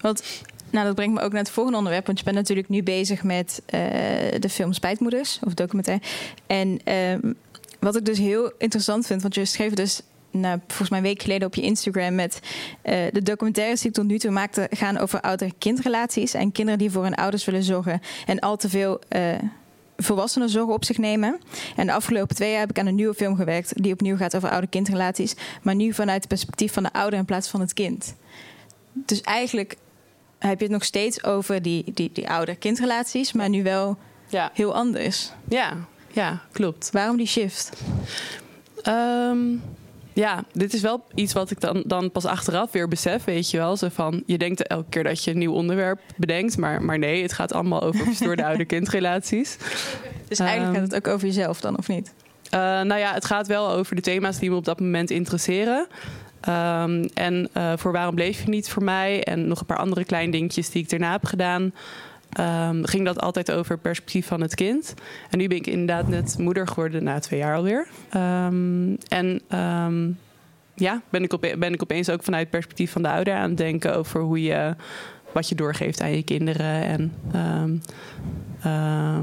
[0.00, 0.22] Want
[0.70, 2.06] nou, dat brengt me ook naar het volgende onderwerp.
[2.06, 3.80] Want je bent natuurlijk nu bezig met uh,
[4.38, 6.04] de film Spijtmoeders, of documentaire.
[6.46, 7.32] En uh,
[7.80, 10.02] wat ik dus heel interessant vind, want je schreef dus
[10.40, 12.40] nou, volgens mij een week geleden op je Instagram met
[12.84, 16.90] uh, de documentaires die ik tot nu toe maakte gaan over ouder-kindrelaties en kinderen die
[16.90, 19.34] voor hun ouders willen zorgen en al te veel uh,
[19.96, 21.40] volwassenen zorgen op zich nemen.
[21.76, 24.36] En de afgelopen twee jaar heb ik aan een nieuwe film gewerkt die opnieuw gaat
[24.36, 28.14] over ouder-kindrelaties, maar nu vanuit het perspectief van de ouder in plaats van het kind.
[28.92, 29.76] Dus eigenlijk
[30.38, 33.96] heb je het nog steeds over die, die, die ouder-kindrelaties, maar nu wel
[34.28, 34.50] ja.
[34.54, 35.32] heel anders.
[35.48, 35.76] Ja,
[36.12, 36.90] ja, klopt.
[36.92, 37.72] Waarom die shift?
[38.88, 39.62] Um,
[40.16, 43.56] ja, dit is wel iets wat ik dan, dan pas achteraf weer besef, weet je
[43.56, 43.76] wel.
[43.76, 47.22] Zo van, je denkt elke keer dat je een nieuw onderwerp bedenkt, maar, maar nee,
[47.22, 49.56] het gaat allemaal over verstoorde ouder-kindrelaties.
[50.28, 52.14] Dus eigenlijk um, gaat het ook over jezelf dan, of niet?
[52.54, 55.86] Uh, nou ja, het gaat wel over de thema's die me op dat moment interesseren.
[56.48, 59.24] Um, en uh, voor waarom bleef je niet voor mij?
[59.24, 61.72] En nog een paar andere kleine dingetjes die ik daarna heb gedaan.
[62.40, 64.94] Um, ging dat altijd over het perspectief van het kind.
[65.30, 67.86] En nu ben ik inderdaad net moeder geworden na twee jaar alweer.
[68.14, 70.18] Um, en um,
[70.74, 73.48] ja, ben ik, ope ben ik opeens ook vanuit het perspectief van de ouder aan
[73.48, 74.74] het denken over hoe je
[75.32, 76.82] wat je doorgeeft aan je kinderen.
[76.82, 77.12] En
[78.64, 79.18] uh,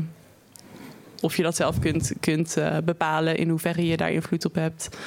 [1.21, 4.97] of je dat zelf kunt, kunt uh, bepalen in hoeverre je daar invloed op hebt.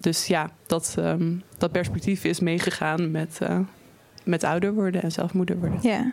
[0.00, 0.98] Dus ja, dat,
[1.58, 3.58] dat perspectief is meegegaan met, uh,
[4.24, 5.78] met ouder worden en zelf moeder worden.
[5.82, 6.12] Ja,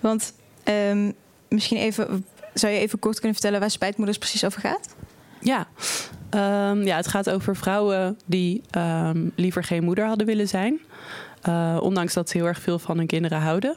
[0.00, 0.32] want
[0.64, 1.12] um,
[1.48, 4.94] misschien even, zou je even kort kunnen vertellen waar Spijtmoeders precies over gaat?
[5.40, 5.66] Ja,
[6.84, 8.62] ja het gaat over vrouwen die
[9.34, 10.80] liever geen moeder hadden willen zijn.
[11.48, 13.76] Uh, ondanks dat ze heel erg veel van hun kinderen houden.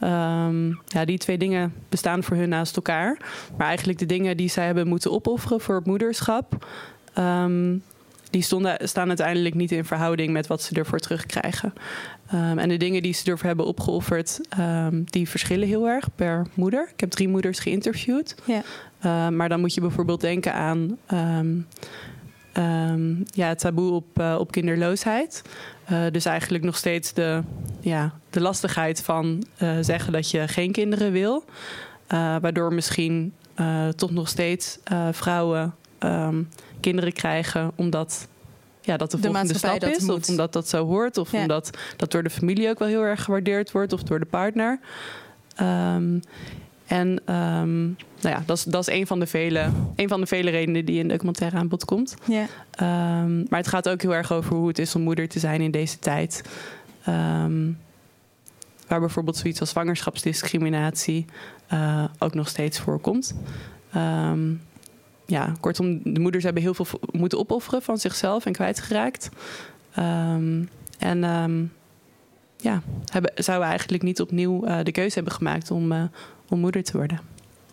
[0.00, 3.16] Um, ja, die twee dingen bestaan voor hun naast elkaar.
[3.56, 6.66] Maar eigenlijk de dingen die zij hebben moeten opofferen voor het moederschap.
[8.30, 11.74] Die stonden, staan uiteindelijk niet in verhouding met wat ze ervoor terugkrijgen.
[12.34, 16.46] Um, en de dingen die ze ervoor hebben opgeofferd, um, die verschillen heel erg per
[16.54, 16.88] moeder.
[16.92, 18.34] Ik heb drie moeders geïnterviewd.
[18.44, 18.62] Ja.
[19.04, 21.66] Uh, maar dan moet je bijvoorbeeld denken aan um,
[23.30, 25.42] ja, het taboe op, uh, op kinderloosheid.
[25.92, 27.42] Uh, dus eigenlijk nog steeds de,
[27.80, 31.44] ja, de lastigheid van uh, zeggen dat je geen kinderen wil.
[32.40, 33.32] waardoor misschien
[33.96, 34.78] toch nog steeds
[35.10, 35.74] vrouwen
[36.80, 38.28] kinderen krijgen omdat
[38.84, 39.98] ja, dat de, de volgende stap is.
[39.98, 40.10] Moet.
[40.10, 41.18] Of omdat dat zo hoort.
[41.18, 41.40] Of ja.
[41.40, 43.92] omdat dat door de familie ook wel heel erg gewaardeerd wordt.
[43.92, 44.80] Of door de partner.
[45.60, 46.20] Um,
[46.86, 50.26] en um, nou ja, dat is, dat is een, van de vele, een van de
[50.26, 52.14] vele redenen die in de documentaire aan bod komt.
[52.24, 52.46] Ja.
[53.22, 55.60] Um, maar het gaat ook heel erg over hoe het is om moeder te zijn
[55.60, 56.42] in deze tijd.
[58.86, 61.24] Waar bijvoorbeeld zoiets als zwangerschapsdiscriminatie
[61.72, 63.34] uh, ook nog steeds voorkomt.
[63.96, 64.60] Um,
[65.26, 69.28] ja, kortom, de moeders hebben heel veel moeten opofferen van zichzelf en kwijtgeraakt.
[69.98, 71.72] Um, en um,
[72.56, 72.82] ja,
[73.12, 76.02] hebben, zouden eigenlijk niet opnieuw uh, de keuze hebben gemaakt om, uh,
[76.48, 77.20] om moeder te worden.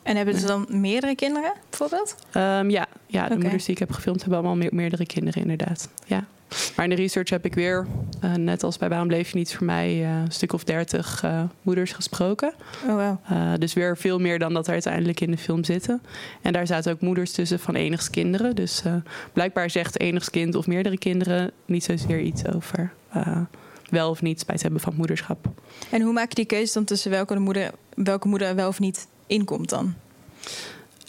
[0.04, 2.16] En hebben ze dan meerdere kinderen, bijvoorbeeld?
[2.38, 3.38] Um, ja, ja, de okay.
[3.38, 5.90] moeders die ik heb gefilmd hebben allemaal me meerdere kinderen, inderdaad.
[6.06, 6.26] Ja.
[6.76, 7.88] Maar in de research heb ik weer,
[8.24, 11.24] uh, net als bij Waarom bleef je niet voor mij, uh, een stuk of dertig
[11.26, 12.54] uh, moeders gesproken.
[12.88, 13.60] Oh, wow.
[13.60, 16.02] dus weer veel meer dan dat er uiteindelijk in de film zitten.
[16.42, 18.56] En daar zaten ook moeders tussen van enigskinderen.
[18.56, 18.82] Dus
[19.34, 22.94] blijkbaar zegt enigskind of meerdere kinderen niet zozeer iets over
[23.90, 25.50] wel of niet spijt hebben van moederschap.
[25.90, 29.08] En hoe maak je die keuze dan tussen welke moeder, welke moeder wel of niet
[29.32, 29.94] inkomt dan?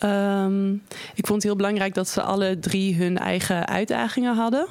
[0.04, 0.82] Um,
[1.14, 4.66] ik vond het heel belangrijk dat ze alle drie hun eigen uitdagingen hadden.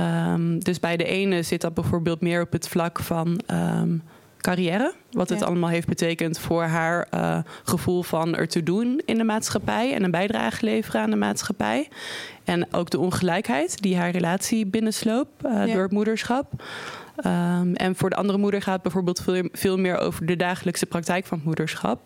[0.00, 4.02] Um, dus bij de ene zit dat bijvoorbeeld meer op het vlak van um,
[4.40, 4.94] carrière.
[5.10, 5.46] Wat het Ja.
[5.46, 10.02] allemaal heeft betekend voor haar eh, gevoel van er te doen in de maatschappij en
[10.02, 11.88] een bijdrage leveren aan de maatschappij.
[12.44, 15.72] En ook de ongelijkheid die haar relatie binnensloop eh, Ja.
[15.72, 16.62] door het moederschap.
[17.16, 20.86] Ehm, en voor de andere moeder gaat het bijvoorbeeld veel, veel meer over de dagelijkse
[20.86, 22.00] praktijk van het moederschap.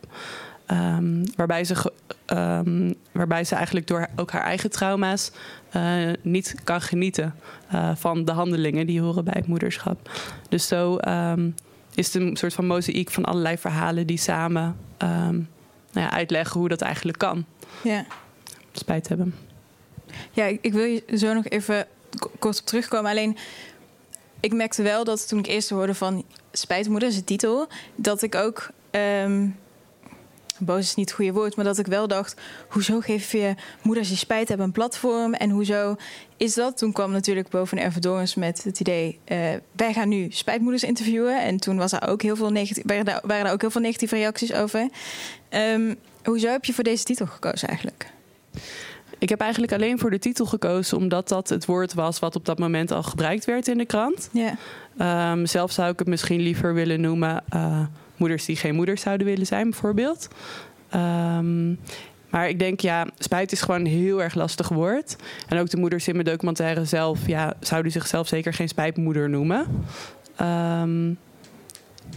[0.71, 1.93] Ehm, waarbij, ze,
[2.27, 5.31] ehm, waarbij ze eigenlijk door ook haar eigen trauma's
[5.71, 7.35] eh, niet kan genieten
[7.71, 10.11] eh, van de handelingen die horen bij het moederschap.
[10.49, 11.51] Dus zo ehm,
[11.95, 14.77] is het een soort van mozaïek van allerlei verhalen die samen
[15.93, 17.45] nou ja, uitleggen hoe dat eigenlijk kan.
[17.83, 18.05] Ja.
[18.73, 19.35] Spijt hebben.
[20.31, 21.87] Ja, ik, ik wil je zo nog even
[22.39, 23.11] kort op terugkomen.
[23.11, 23.37] Alleen,
[24.41, 28.35] ik merkte wel dat toen ik eerst hoorde van Spijtmoeder, is de titel, dat ik
[28.35, 28.71] ook.
[30.65, 34.09] Boos is niet het goede woord, maar dat ik wel dacht: hoezo geef je moeders
[34.09, 35.35] die spijt hebben een platform?
[35.35, 35.97] En hoezo
[36.37, 36.79] is dat?
[36.79, 39.39] Toen kwam natuurlijk boven Erve Dorens met het idee: eh,
[39.73, 41.43] wij gaan nu spijtmoeders interviewen.
[41.43, 43.81] En toen was er ook heel veel negatief, waren, daar, waren er ook heel veel
[43.81, 44.89] negatieve reacties over.
[45.49, 45.95] Ehm,
[46.25, 48.11] hoezo heb je voor deze titel gekozen eigenlijk?
[49.19, 52.45] Ik heb eigenlijk alleen voor de titel gekozen omdat dat het woord was wat op
[52.45, 54.29] dat moment al gebruikt werd in de krant.
[54.33, 54.57] Ja,
[55.01, 57.81] Ehm, zelf zou ik het misschien liever willen noemen eh,
[58.21, 60.29] moeders die geen moeders zouden willen zijn, bijvoorbeeld.
[60.91, 61.69] Ehm,
[62.31, 65.17] maar ik denk, ja, spijt is gewoon een heel erg lastig woord.
[65.49, 69.67] En ook de moeders in mijn documentaire zelf, ja, zouden zichzelf zeker geen spijtmoeder noemen.
[70.37, 71.15] Ehm,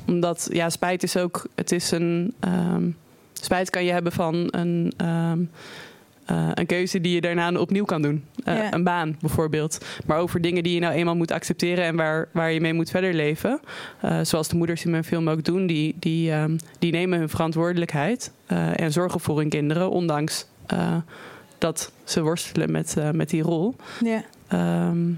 [0.08, 2.90] omdat, ja, spijt is ook, het is een, ehm,
[3.34, 4.94] spijt kan je hebben van een,
[6.26, 8.26] eh, een keuze die je daarna opnieuw kan doen.
[8.44, 8.74] Eh, Ja.
[8.74, 9.86] Een baan bijvoorbeeld.
[10.06, 12.90] Maar over dingen die je nou eenmaal moet accepteren en waar, waar je mee moet
[12.90, 13.60] verder leven.
[14.02, 17.30] Eh, zoals de moeders in mijn film ook doen, die, die, ehm, die nemen hun
[17.30, 18.32] verantwoordelijkheid
[18.76, 20.48] en zorgen voor hun kinderen, ondanks
[21.58, 23.76] dat ze worstelen met, met die rol.
[24.00, 24.24] ja.
[24.48, 25.12] Ehm,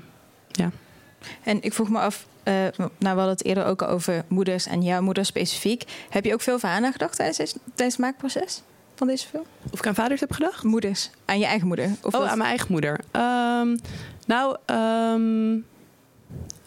[1.43, 5.01] En ik vroeg me af, nou, we hadden het eerder ook over moeders en jouw
[5.01, 5.83] moeder specifiek.
[6.09, 8.61] Heb je ook veel over haar nagedacht tijdens, tijdens het maakproces
[8.95, 9.43] van deze film?
[9.71, 10.63] of ik aan vaders heb gedacht?
[10.63, 11.89] Moeders, aan je eigen moeder?
[12.01, 12.99] Of oh, aan mijn eigen moeder.
[13.11, 13.77] Ehm,
[14.25, 15.57] nou, ehm,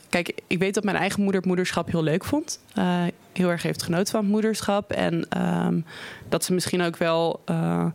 [0.09, 2.61] kijk, ik weet dat mijn eigen moeder het moederschap heel leuk vond.
[2.75, 4.91] Eh, heel erg heeft genoten van het moederschap.
[4.93, 5.81] En ehm,
[6.29, 7.87] dat ze misschien ook wel eh,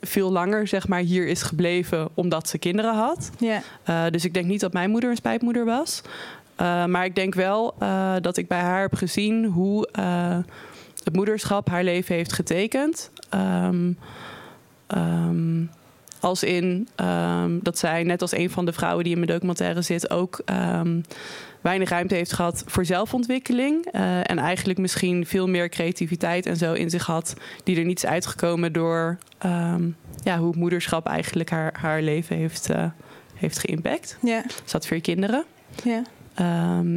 [0.00, 3.30] veel langer, zeg maar, hier is gebleven omdat ze kinderen had.
[3.38, 6.02] Ja, Eh, dus ik denk niet dat mijn moeder een spijtmoeder was.
[6.86, 7.74] Maar ik denk wel
[8.20, 9.88] dat ik bij haar heb gezien hoe
[11.04, 13.10] het moederschap haar leven heeft getekend.
[13.30, 13.92] Ehm,
[14.86, 15.64] ehm,
[16.20, 19.82] als in ehm, dat zij, net als een van de vrouwen die in mijn documentaire
[19.82, 20.42] zit, ook
[21.60, 23.86] weinig ruimte heeft gehad voor zelfontwikkeling.
[23.86, 28.04] Eh, en eigenlijk misschien veel meer creativiteit en zo in zich had, die er niet
[28.04, 29.18] is uitgekomen door
[30.22, 32.84] ja, hoe moederschap eigenlijk haar, haar leven heeft, eh,
[33.34, 34.18] heeft geïmpact.
[34.22, 35.44] ja, Ze had vier kinderen
[35.84, 36.02] ja,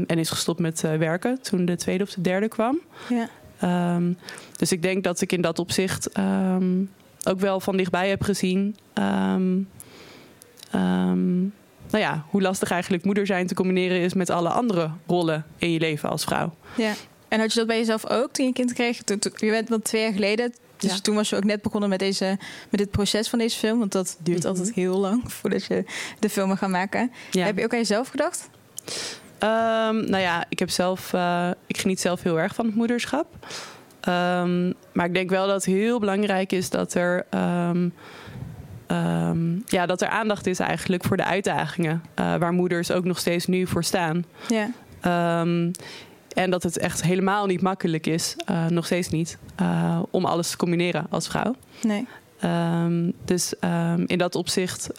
[0.08, 2.80] en is gestopt met eh, werken toen de tweede of de derde kwam.
[3.10, 3.30] ja.
[3.64, 4.14] Ehm,
[4.58, 6.84] dus ik denk dat ik in dat opzicht ehm,
[7.24, 8.76] ook wel van dichtbij heb gezien.
[8.94, 9.62] ehm,
[11.90, 15.72] nou ja, hoe lastig eigenlijk moeder zijn te combineren is met alle andere rollen in
[15.72, 16.54] je leven als vrouw.
[16.78, 16.94] ja.
[17.28, 19.02] En had je dat bij jezelf ook toen je kind kreeg?
[19.04, 20.54] Toen- Je bent wel twee jaar geleden.
[20.78, 21.00] Dus Ja.
[21.00, 22.38] toen was je ook net begonnen met, deze,
[22.70, 23.80] met dit proces van deze film.
[23.80, 24.48] Want dat duurt Mhm.
[24.48, 25.84] altijd heel lang voordat je
[26.20, 27.12] de film gaan maken.
[27.32, 27.46] Ja.
[27.46, 28.50] Heb je ook aan jezelf gedacht?
[29.44, 33.26] Ehm, nou ja, ik heb zelf, eh, ik geniet zelf heel erg van het moederschap.
[34.00, 37.90] Ehm, maar ik denk wel dat het heel belangrijk is dat er, ehm,
[39.66, 43.46] ja, dat er aandacht is eigenlijk voor de uitdagingen eh, waar moeders ook nog steeds
[43.46, 44.26] nu voor staan.
[44.48, 44.70] Ja,
[46.34, 49.38] en dat het echt helemaal niet makkelijk is, eh, nog steeds niet,
[50.12, 51.56] om alles te combineren als vrouw.
[51.82, 52.08] nee.
[53.26, 53.54] Dus
[54.06, 54.90] in dat opzicht.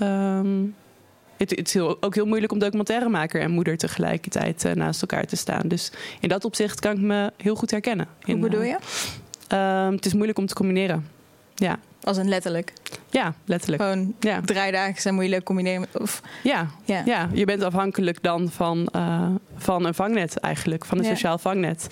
[1.51, 5.25] Het, het is heel- ook heel moeilijk om documentairemaker en moeder tegelijkertijd eh, naast elkaar
[5.27, 5.69] te staan.
[5.69, 8.07] Dus in dat opzicht kan ik me heel goed herkennen.
[8.23, 8.77] Hoe In, bedoel eh, je?
[9.49, 11.09] ehm, het is moeilijk om te combineren.
[11.55, 12.73] Ja, Als een letterlijk.
[13.11, 13.83] ja letterlijk.
[13.83, 14.41] Gewoon Ja.
[14.41, 15.87] draaidagen zijn moeilijk combineren.
[15.93, 17.03] Of, Ja, ja.
[17.05, 21.11] ja, je bent afhankelijk dan van, eh, van een vangnet eigenlijk, van een Ja.
[21.11, 21.87] sociaal vangnet.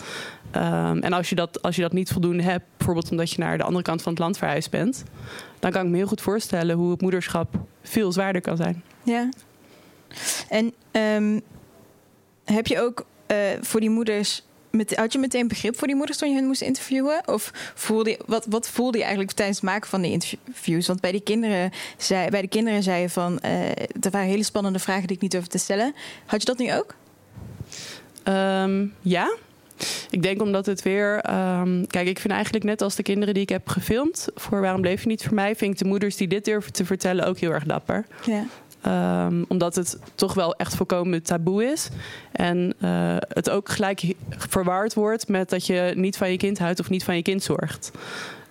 [0.51, 3.59] Ehm, en als je, dat, als je dat niet voldoende hebt, bijvoorbeeld omdat je naar
[3.59, 5.05] de andere kant van het land verhuisd bent,
[5.59, 8.83] dan kan ik me heel goed voorstellen hoe het moederschap veel zwaarder kan zijn.
[9.03, 9.29] Ja.
[10.49, 11.41] En ehm,
[12.45, 14.43] heb je ook eh, voor die moeders.
[14.71, 17.29] Met, had je meteen begrip voor die moeders toen je hen moest interviewen?
[17.29, 20.87] Of voelde je, wat, wat voelde je eigenlijk tijdens het maken van die interviews?
[20.87, 23.39] Want bij, die kinderen zei, bij de kinderen zei je van...
[23.41, 23.69] eh
[24.01, 25.95] er waren hele spannende vragen die ik niet durfde te stellen.
[26.27, 26.95] Had je dat nu ook?
[28.23, 29.37] Ehm, ja.
[30.11, 31.19] Ik denk omdat het weer.
[31.21, 34.29] ehm, kijk, ik vind eigenlijk net als de kinderen die ik heb gefilmd.
[34.35, 35.57] voor Waarom bleef je niet voor mij.
[35.57, 38.07] vind ik de moeders die dit durven te vertellen ook heel erg dapper.
[38.27, 38.45] Ja.
[38.83, 41.89] Ehm, omdat het toch wel echt volkomen taboe is.
[42.33, 46.81] En eh, het ook gelijk verwaard wordt met dat je niet van je kind houdt
[46.81, 47.91] of niet van je kind zorgt.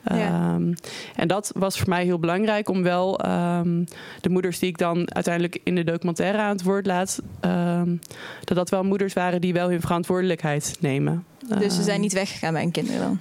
[0.03, 0.15] Ja.
[0.15, 0.73] Ehm,
[1.15, 3.83] en dat was voor mij heel belangrijk om wel ehm,
[4.21, 7.95] de moeders die ik dan uiteindelijk in de documentaire aan het woord laat, ehm,
[8.43, 11.25] dat dat wel moeders waren die wel hun verantwoordelijkheid nemen.
[11.59, 13.19] Dus ze zijn niet weggegaan bij hun kinderen dan?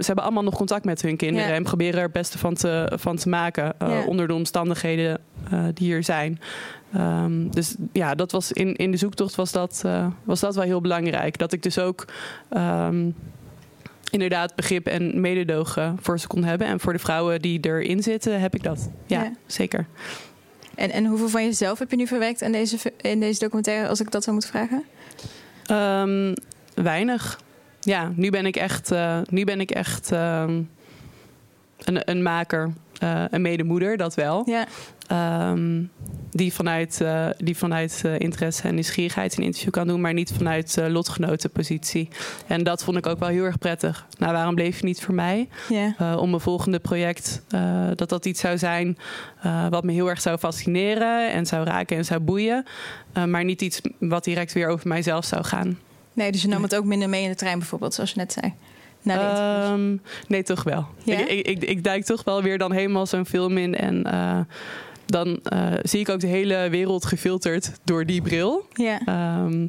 [0.00, 1.54] Ze hebben allemaal nog contact met hun kinderen Ja.
[1.54, 4.04] en proberen er het beste van te, van te maken eh, Ja.
[4.04, 5.18] onder de omstandigheden
[5.50, 6.40] eh, die er zijn.
[7.50, 10.80] Dus ja, dat was in, in de zoektocht was dat, eh, was dat wel heel
[10.80, 11.38] belangrijk.
[11.38, 12.04] Dat ik dus ook
[14.16, 16.66] inderdaad begrip en mededogen voor ze kon hebben.
[16.66, 18.88] En voor de vrouwen die erin zitten, heb ik dat.
[19.06, 19.32] Ja, Ja.
[19.46, 19.86] zeker.
[20.74, 24.00] En, en hoeveel van jezelf heb je nu verwerkt in deze, in deze documentaire, als
[24.00, 24.84] ik dat zou moeten vragen?
[25.66, 26.34] Ehm,
[26.84, 27.40] weinig.
[27.80, 30.60] Ja, nu ben ik echt, eh, nu ben ik echt ehm,
[31.78, 34.42] een, een maker, eh, een medemoeder, dat wel.
[34.46, 34.66] Ja,
[35.08, 35.82] Ehm,
[36.30, 40.32] die vanuit, eh, die vanuit eh, interesse en nieuwsgierigheid een interview kan doen, maar niet
[40.36, 42.08] vanuit eh, lotgenotenpositie.
[42.46, 44.06] En dat vond ik ook wel heel erg prettig.
[44.18, 45.48] Nou, waarom bleef je niet voor mij?
[46.16, 47.42] om mijn volgende project,
[47.94, 48.98] dat dat iets zou zijn
[49.70, 52.64] wat me heel erg zou fascineren en zou raken en zou boeien.
[53.26, 55.78] Maar niet iets wat direct weer over mijzelf zou gaan.
[56.12, 58.32] Nee, dus je nam het ook minder mee in de trein bijvoorbeeld, zoals je net
[58.32, 58.54] zei.
[59.04, 59.96] Ehm,
[60.28, 60.86] nee, toch wel.
[61.04, 63.74] Ik, ik, ik, ik duik toch wel weer dan helemaal zo'n film in.
[63.74, 64.06] En
[65.06, 68.66] dan eh, zie ik ook de hele wereld gefilterd door die bril.
[68.72, 69.00] ja.
[69.06, 69.66] Ehm,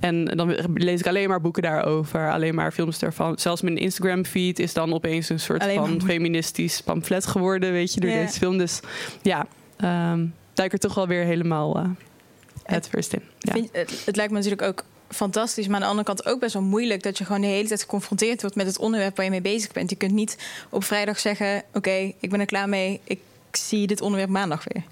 [0.00, 3.38] en dan lees ik alleen maar boeken daarover, alleen maar films ervan.
[3.38, 8.00] Zelfs mijn Instagram-feed is dan opeens een soort Alleen van feministisch pamflet geworden, weet je,
[8.00, 8.24] door Ja.
[8.24, 8.58] deze film.
[8.58, 8.80] Dus
[9.22, 9.46] ja,
[9.76, 11.84] ehm duik er toch wel weer helemaal eh
[12.62, 13.22] het first in.
[13.38, 13.52] Ja.
[13.52, 16.52] Vind het, het lijkt me natuurlijk ook fantastisch, maar aan de andere kant ook best
[16.54, 19.30] wel moeilijk dat je gewoon de hele tijd geconfronteerd wordt met het onderwerp waar je
[19.30, 19.90] mee bezig bent.
[19.90, 23.18] Je kunt niet op vrijdag zeggen: Oké, ik ben er klaar mee, ik
[23.56, 24.82] zie dit onderwerp maandag weer.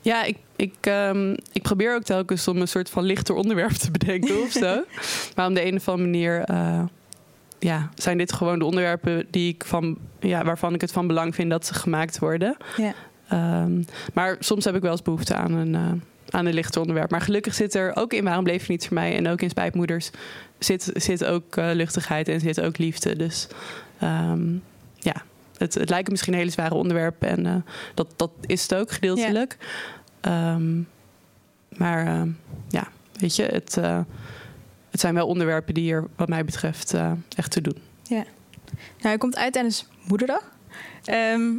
[0.00, 3.90] Ja, ik, ik, ehm, ik probeer ook telkens om een soort van lichter onderwerp te
[3.90, 4.82] bedenken of zo.
[5.36, 6.82] maar op de een of andere manier eh,
[7.58, 11.34] ja, zijn dit gewoon de onderwerpen die ik van, ja, waarvan ik het van belang
[11.34, 12.56] vind dat ze gemaakt worden.
[12.76, 12.94] Ja.
[13.28, 13.82] Ehm,
[14.14, 15.92] maar soms heb ik wel eens behoefte aan een, eh,
[16.30, 17.10] aan een lichter onderwerp.
[17.10, 19.50] Maar gelukkig zit er ook in Waarom bleef je niet voor mij en ook in
[19.50, 20.10] Spijtmoeders
[20.58, 23.16] zit, zit ook eh, luchtigheid en zit ook liefde.
[23.16, 23.46] Dus
[23.98, 24.52] ehm,
[24.96, 25.22] ja,
[25.60, 27.54] het, het lijken misschien hele zware onderwerpen en eh,
[27.94, 29.56] dat, dat is het ook gedeeltelijk.
[30.20, 30.80] Ehm,
[31.76, 32.28] maar ehm,
[32.68, 34.00] ja, weet je, het, eh,
[34.90, 37.76] het zijn wel onderwerpen die er wat mij betreft eh, echt te doen.
[38.70, 40.50] Nou, hij komt uit tijdens Moederdag.
[41.04, 41.58] Ehm,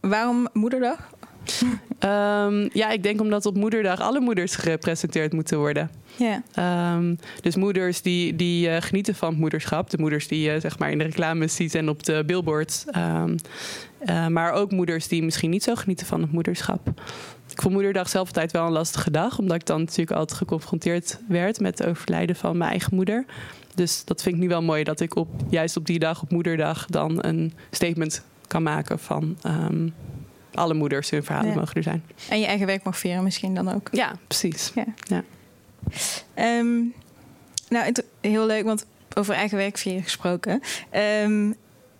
[0.00, 1.12] waarom Moederdag?
[1.98, 5.90] Ehm, ja, ik denk omdat op moederdag alle moeders gerepresenteerd moeten worden.
[6.16, 9.90] Ja, Ehm, dus moeders die, die eh, genieten van het moederschap.
[9.90, 12.84] De moeders die je zeg maar in de reclames ziet en op de billboards.
[12.90, 13.36] Ehm,
[13.98, 16.88] eh, maar ook moeders die misschien niet zo genieten van het moederschap.
[17.50, 19.38] Ik vond moederdag zelf altijd wel een lastige dag.
[19.38, 23.24] Omdat ik dan natuurlijk altijd geconfronteerd werd met het overlijden van mijn eigen moeder.
[23.74, 26.30] Dus dat vind ik nu wel mooi dat ik op, juist op die dag, op
[26.30, 29.88] moederdag, dan een statement kan maken van ehm,
[30.54, 31.10] alle moeders.
[31.10, 31.56] Hun verhalen Ja.
[31.56, 32.02] mogen er zijn.
[32.30, 33.88] en je eigen werk mag vieren misschien dan ook.
[33.92, 34.72] Ja, precies.
[36.34, 36.74] Ehm,
[37.68, 40.60] nou, heel leuk, want over eigen werk gesproken.
[40.90, 41.52] Ehm,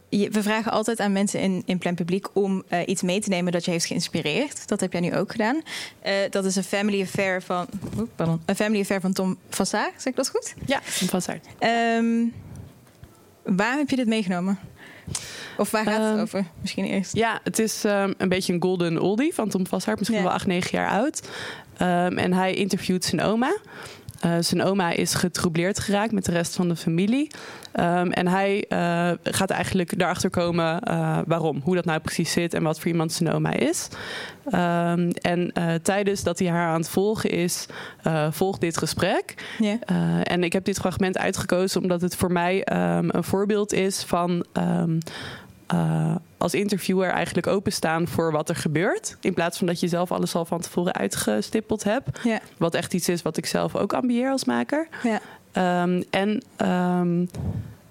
[0.09, 3.29] je- we vragen altijd aan mensen in, in Plan Publiek om eh, iets mee te
[3.29, 4.68] nemen dat je heeft geïnspireerd.
[4.68, 5.62] Dat heb jij nu ook gedaan.
[6.01, 7.66] Eh, dat is een family affair van,
[7.99, 9.90] oeh, pardon, een family affair van Tom Vassaar.
[9.97, 10.55] Zeg ik dat goed?
[10.66, 11.47] Ja, vast uit.
[11.59, 12.25] Ehm,
[13.42, 14.59] waar heb je dit meegenomen?
[15.59, 16.45] Of waar gaat het Ehm, over?
[16.61, 17.14] Misschien eerst.
[17.17, 19.99] Ja, het is ehm, een beetje een golden oldie van Tom Vassaert.
[19.99, 20.25] Misschien Ja.
[20.27, 21.29] wel acht, negen jaar oud.
[21.77, 23.57] Ehm, en hij interviewt zijn oma.
[24.24, 27.30] Eh, zijn oma is getroubleerd geraakt met de rest van de familie.
[27.72, 31.60] Ehm, en hij eh, gaat eigenlijk erachter komen eh, waarom.
[31.64, 33.88] Hoe dat nou precies zit en wat voor iemand zijn oma is.
[34.50, 37.66] Ehm, en tijdens dat hij haar aan het volgen is,
[38.30, 39.34] volgt dit gesprek.
[40.22, 44.44] En ik heb dit fragment uitgekozen omdat het voor mij ehm, een voorbeeld is van
[45.66, 49.16] eh, als interviewer eigenlijk openstaan voor wat er gebeurt.
[49.20, 52.20] In plaats van dat je zelf alles al van tevoren uitgestippeld hebt.
[52.22, 52.40] Ja.
[52.57, 54.88] Wat echt iets is wat ik zelf ook ambieer als maker.
[55.03, 55.20] Ja.
[55.53, 57.27] Ehm, en ehm,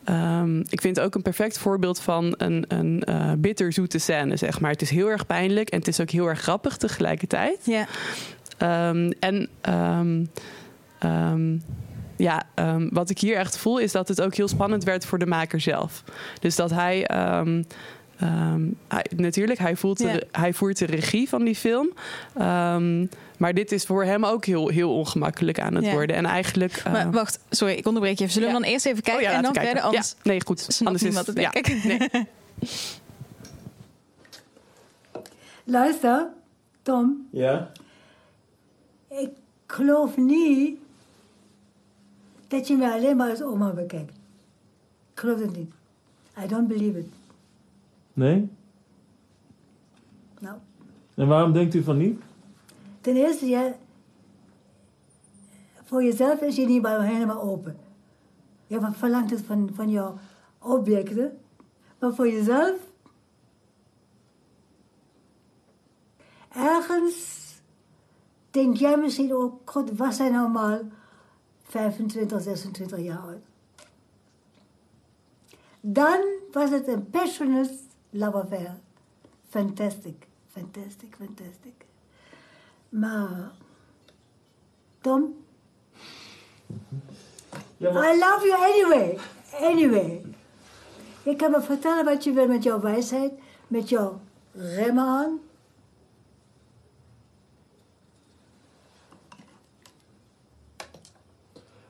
[0.03, 4.59] ehm, ik vind het ook een perfect voorbeeld van een, een eh, bitterzoete scène, zeg
[4.59, 4.71] maar.
[4.71, 7.57] Het is heel erg pijnlijk en het is ook heel erg grappig tegelijkertijd.
[7.63, 7.85] Ja.
[9.19, 9.49] En
[12.23, 15.19] ja, ehm, wat ik hier echt voel is dat het ook heel spannend werd voor
[15.19, 16.03] de maker zelf.
[16.39, 17.05] Dus dat hij.
[17.07, 17.63] ehm,
[18.19, 21.89] ehm, hij- natuurlijk, hij, voelt de- hij voert de regie van die film.
[22.37, 23.05] Ehm,
[23.37, 26.15] maar dit is voor hem ook heel, heel ongemakkelijk aan het worden.
[26.15, 26.73] En eigenlijk.
[26.77, 28.33] eh, Maar wacht, sorry, ik onderbreek je even.
[28.33, 29.81] Zullen we dan eerst even oh kijken ja, en dan verder?
[29.81, 30.81] Anders Ja, nee, goed.
[30.83, 31.83] Anders niemand het, denk ja, ik.
[31.83, 32.09] nee.
[35.63, 36.27] Luister,
[36.81, 37.71] Tom, Ja?
[39.09, 39.29] ik
[39.67, 40.77] geloof niet
[42.53, 44.15] dat je mij alleen maar als oma bekijkt.
[45.13, 45.73] Ik geloof het niet.
[46.43, 47.07] I don't believe it.
[48.13, 48.49] Nee?
[50.39, 50.57] Nou,
[51.15, 52.21] En waarom denkt u van niet?
[53.01, 53.75] ten eerste, ja,
[55.83, 57.77] voor jezelf is je niet maar helemaal open.
[58.67, 60.17] Je verlangt het van, van jouw
[60.59, 61.37] objecten.
[61.99, 62.75] Maar voor jezelf,
[66.49, 67.41] ergens
[68.51, 70.81] denk jij misschien ook, god, was hij nou maar
[71.73, 73.41] 25, 26 jaar oud.
[75.81, 76.19] Dan
[76.51, 77.73] was het een passionate
[78.09, 78.75] love affair.
[79.49, 81.73] Fantastic, fantastic, fantastic.
[82.89, 83.51] Maar,
[85.01, 85.35] Tom,
[87.77, 89.17] Ja, maar- I love you anyway.
[89.61, 90.25] Anyway.
[91.23, 93.31] Je kan me vertellen wat je wil met jouw wijsheid,
[93.67, 94.19] met jouw
[94.53, 95.39] remmen aan.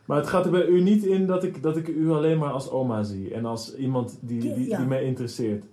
[0.05, 2.51] Maar het gaat er bij u niet in dat ik, dat ik u alleen maar
[2.51, 3.33] als oma zie.
[3.33, 4.77] En als iemand die, die, Ja.
[4.77, 5.65] die mij interesseert.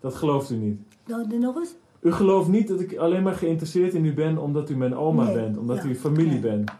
[0.00, 0.80] Dat gelooft u niet.
[1.06, 1.74] Nou, nog eens.
[2.00, 5.24] U gelooft niet dat ik alleen maar geïnteresseerd in u ben omdat u mijn oma
[5.24, 5.58] Nee, bent.
[5.58, 6.40] Omdat ja, u familie nee.
[6.40, 6.70] bent.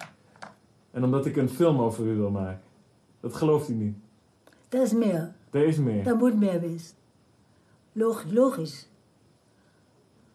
[0.90, 2.61] En omdat ik een film over u wil maken.
[3.20, 3.96] Dat gelooft u niet.
[4.68, 5.32] Dat is meer.
[5.51, 6.05] Er is meer.
[6.05, 6.94] Dat moet meer wezen.
[7.92, 8.88] Log- logisch.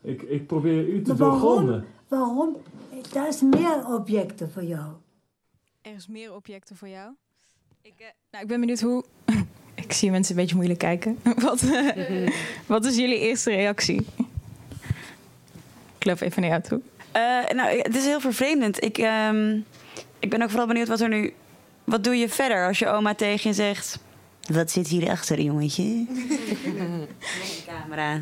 [0.01, 1.39] Ik, ik probeer u te Maar waarom?
[1.41, 1.85] doorgronden.
[2.07, 2.55] Waarom?
[3.13, 4.85] Dat is meer objecten voor jou.
[5.85, 7.11] Er is meer objecten voor jou.
[7.81, 9.03] Ik, eh, nou, ik ben benieuwd hoe.
[9.85, 11.19] ik zie mensen een beetje moeilijk kijken.
[11.47, 12.29] wat, eh,
[12.65, 14.07] wat is jullie eerste reactie?
[15.97, 16.81] Ik loop even naar jou toe.
[17.11, 18.83] Eh, nou, het is heel vervreemdend.
[18.83, 19.59] Ik, ehm,
[20.19, 21.33] ik ben ook vooral benieuwd wat er nu...
[21.83, 23.99] Wat doe je verder als je oma tegen je zegt...
[24.51, 25.83] Wat zit hierachter, jongetje?
[26.09, 26.27] Met
[26.65, 27.07] de
[27.67, 28.21] camera.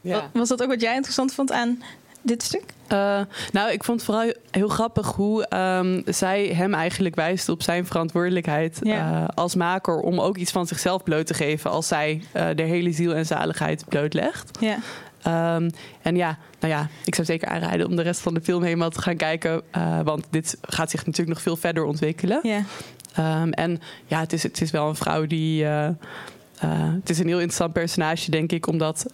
[0.00, 1.82] Wa- Was dat ook wat jij interessant vond aan
[2.24, 2.62] dit stuk?
[2.86, 3.20] Eh,
[3.52, 7.86] nou, ik vond het vooral heel grappig hoe ehm, zij hem eigenlijk wijst op zijn
[7.86, 9.22] verantwoordelijkheid Ja.
[9.22, 12.62] eh, als maker om ook iets van zichzelf bloot te geven als zij eh, de
[12.62, 14.58] hele ziel en zaligheid blootlegt.
[14.60, 14.76] Ja.
[15.22, 15.70] Ehm,
[16.02, 18.90] en ja, nou ja, ik zou zeker aanraden om de rest van de film helemaal
[18.90, 19.62] te gaan kijken.
[20.04, 22.40] want dit gaat zich natuurlijk nog veel verder ontwikkelen.
[22.42, 22.62] Ja.
[23.14, 25.64] Ehm, en ja, het is, het is wel een vrouw die.
[25.64, 29.06] het is een heel interessant personage, denk ik, omdat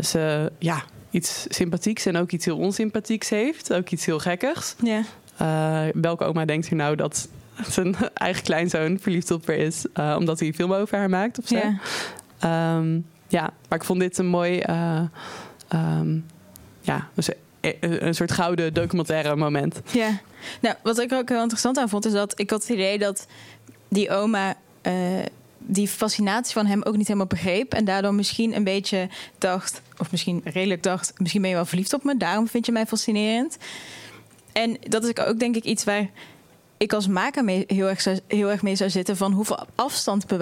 [0.00, 3.72] ze ja, iets sympathieks en ook iets heel onsympathieks heeft.
[3.72, 4.74] Ook iets heel gekkigs.
[4.82, 5.02] Ja.
[5.36, 7.28] Eh, welke oma denkt u nou dat
[7.68, 11.38] zijn eigen kleinzoon verliefd op haar is, eh, omdat hij een film over haar maakt
[11.38, 11.56] of zo?
[11.56, 11.78] Ja.
[12.38, 15.02] Ehm, ja, maar ik vond dit een mooi, eh,
[15.68, 16.18] ehm,
[16.80, 17.28] ja, dus
[17.60, 19.80] een, soort gouden documentaire moment.
[19.92, 20.20] Ja,
[20.60, 23.26] nou, wat ik ook heel interessant aan vond, is dat ik had het idee dat
[23.88, 24.56] die oma
[25.70, 27.74] die fascinatie van hem ook niet helemaal begreep.
[27.74, 29.08] En daardoor misschien een beetje
[29.38, 32.72] dacht, of misschien redelijk dacht, misschien ben je wel verliefd op me, daarom vind je
[32.72, 33.56] mij fascinerend.
[34.52, 36.08] En dat is ook denk ik iets waar
[36.76, 40.36] ik als maker mee, heel, erg, heel erg mee zou zitten van hoeveel afstand bewaar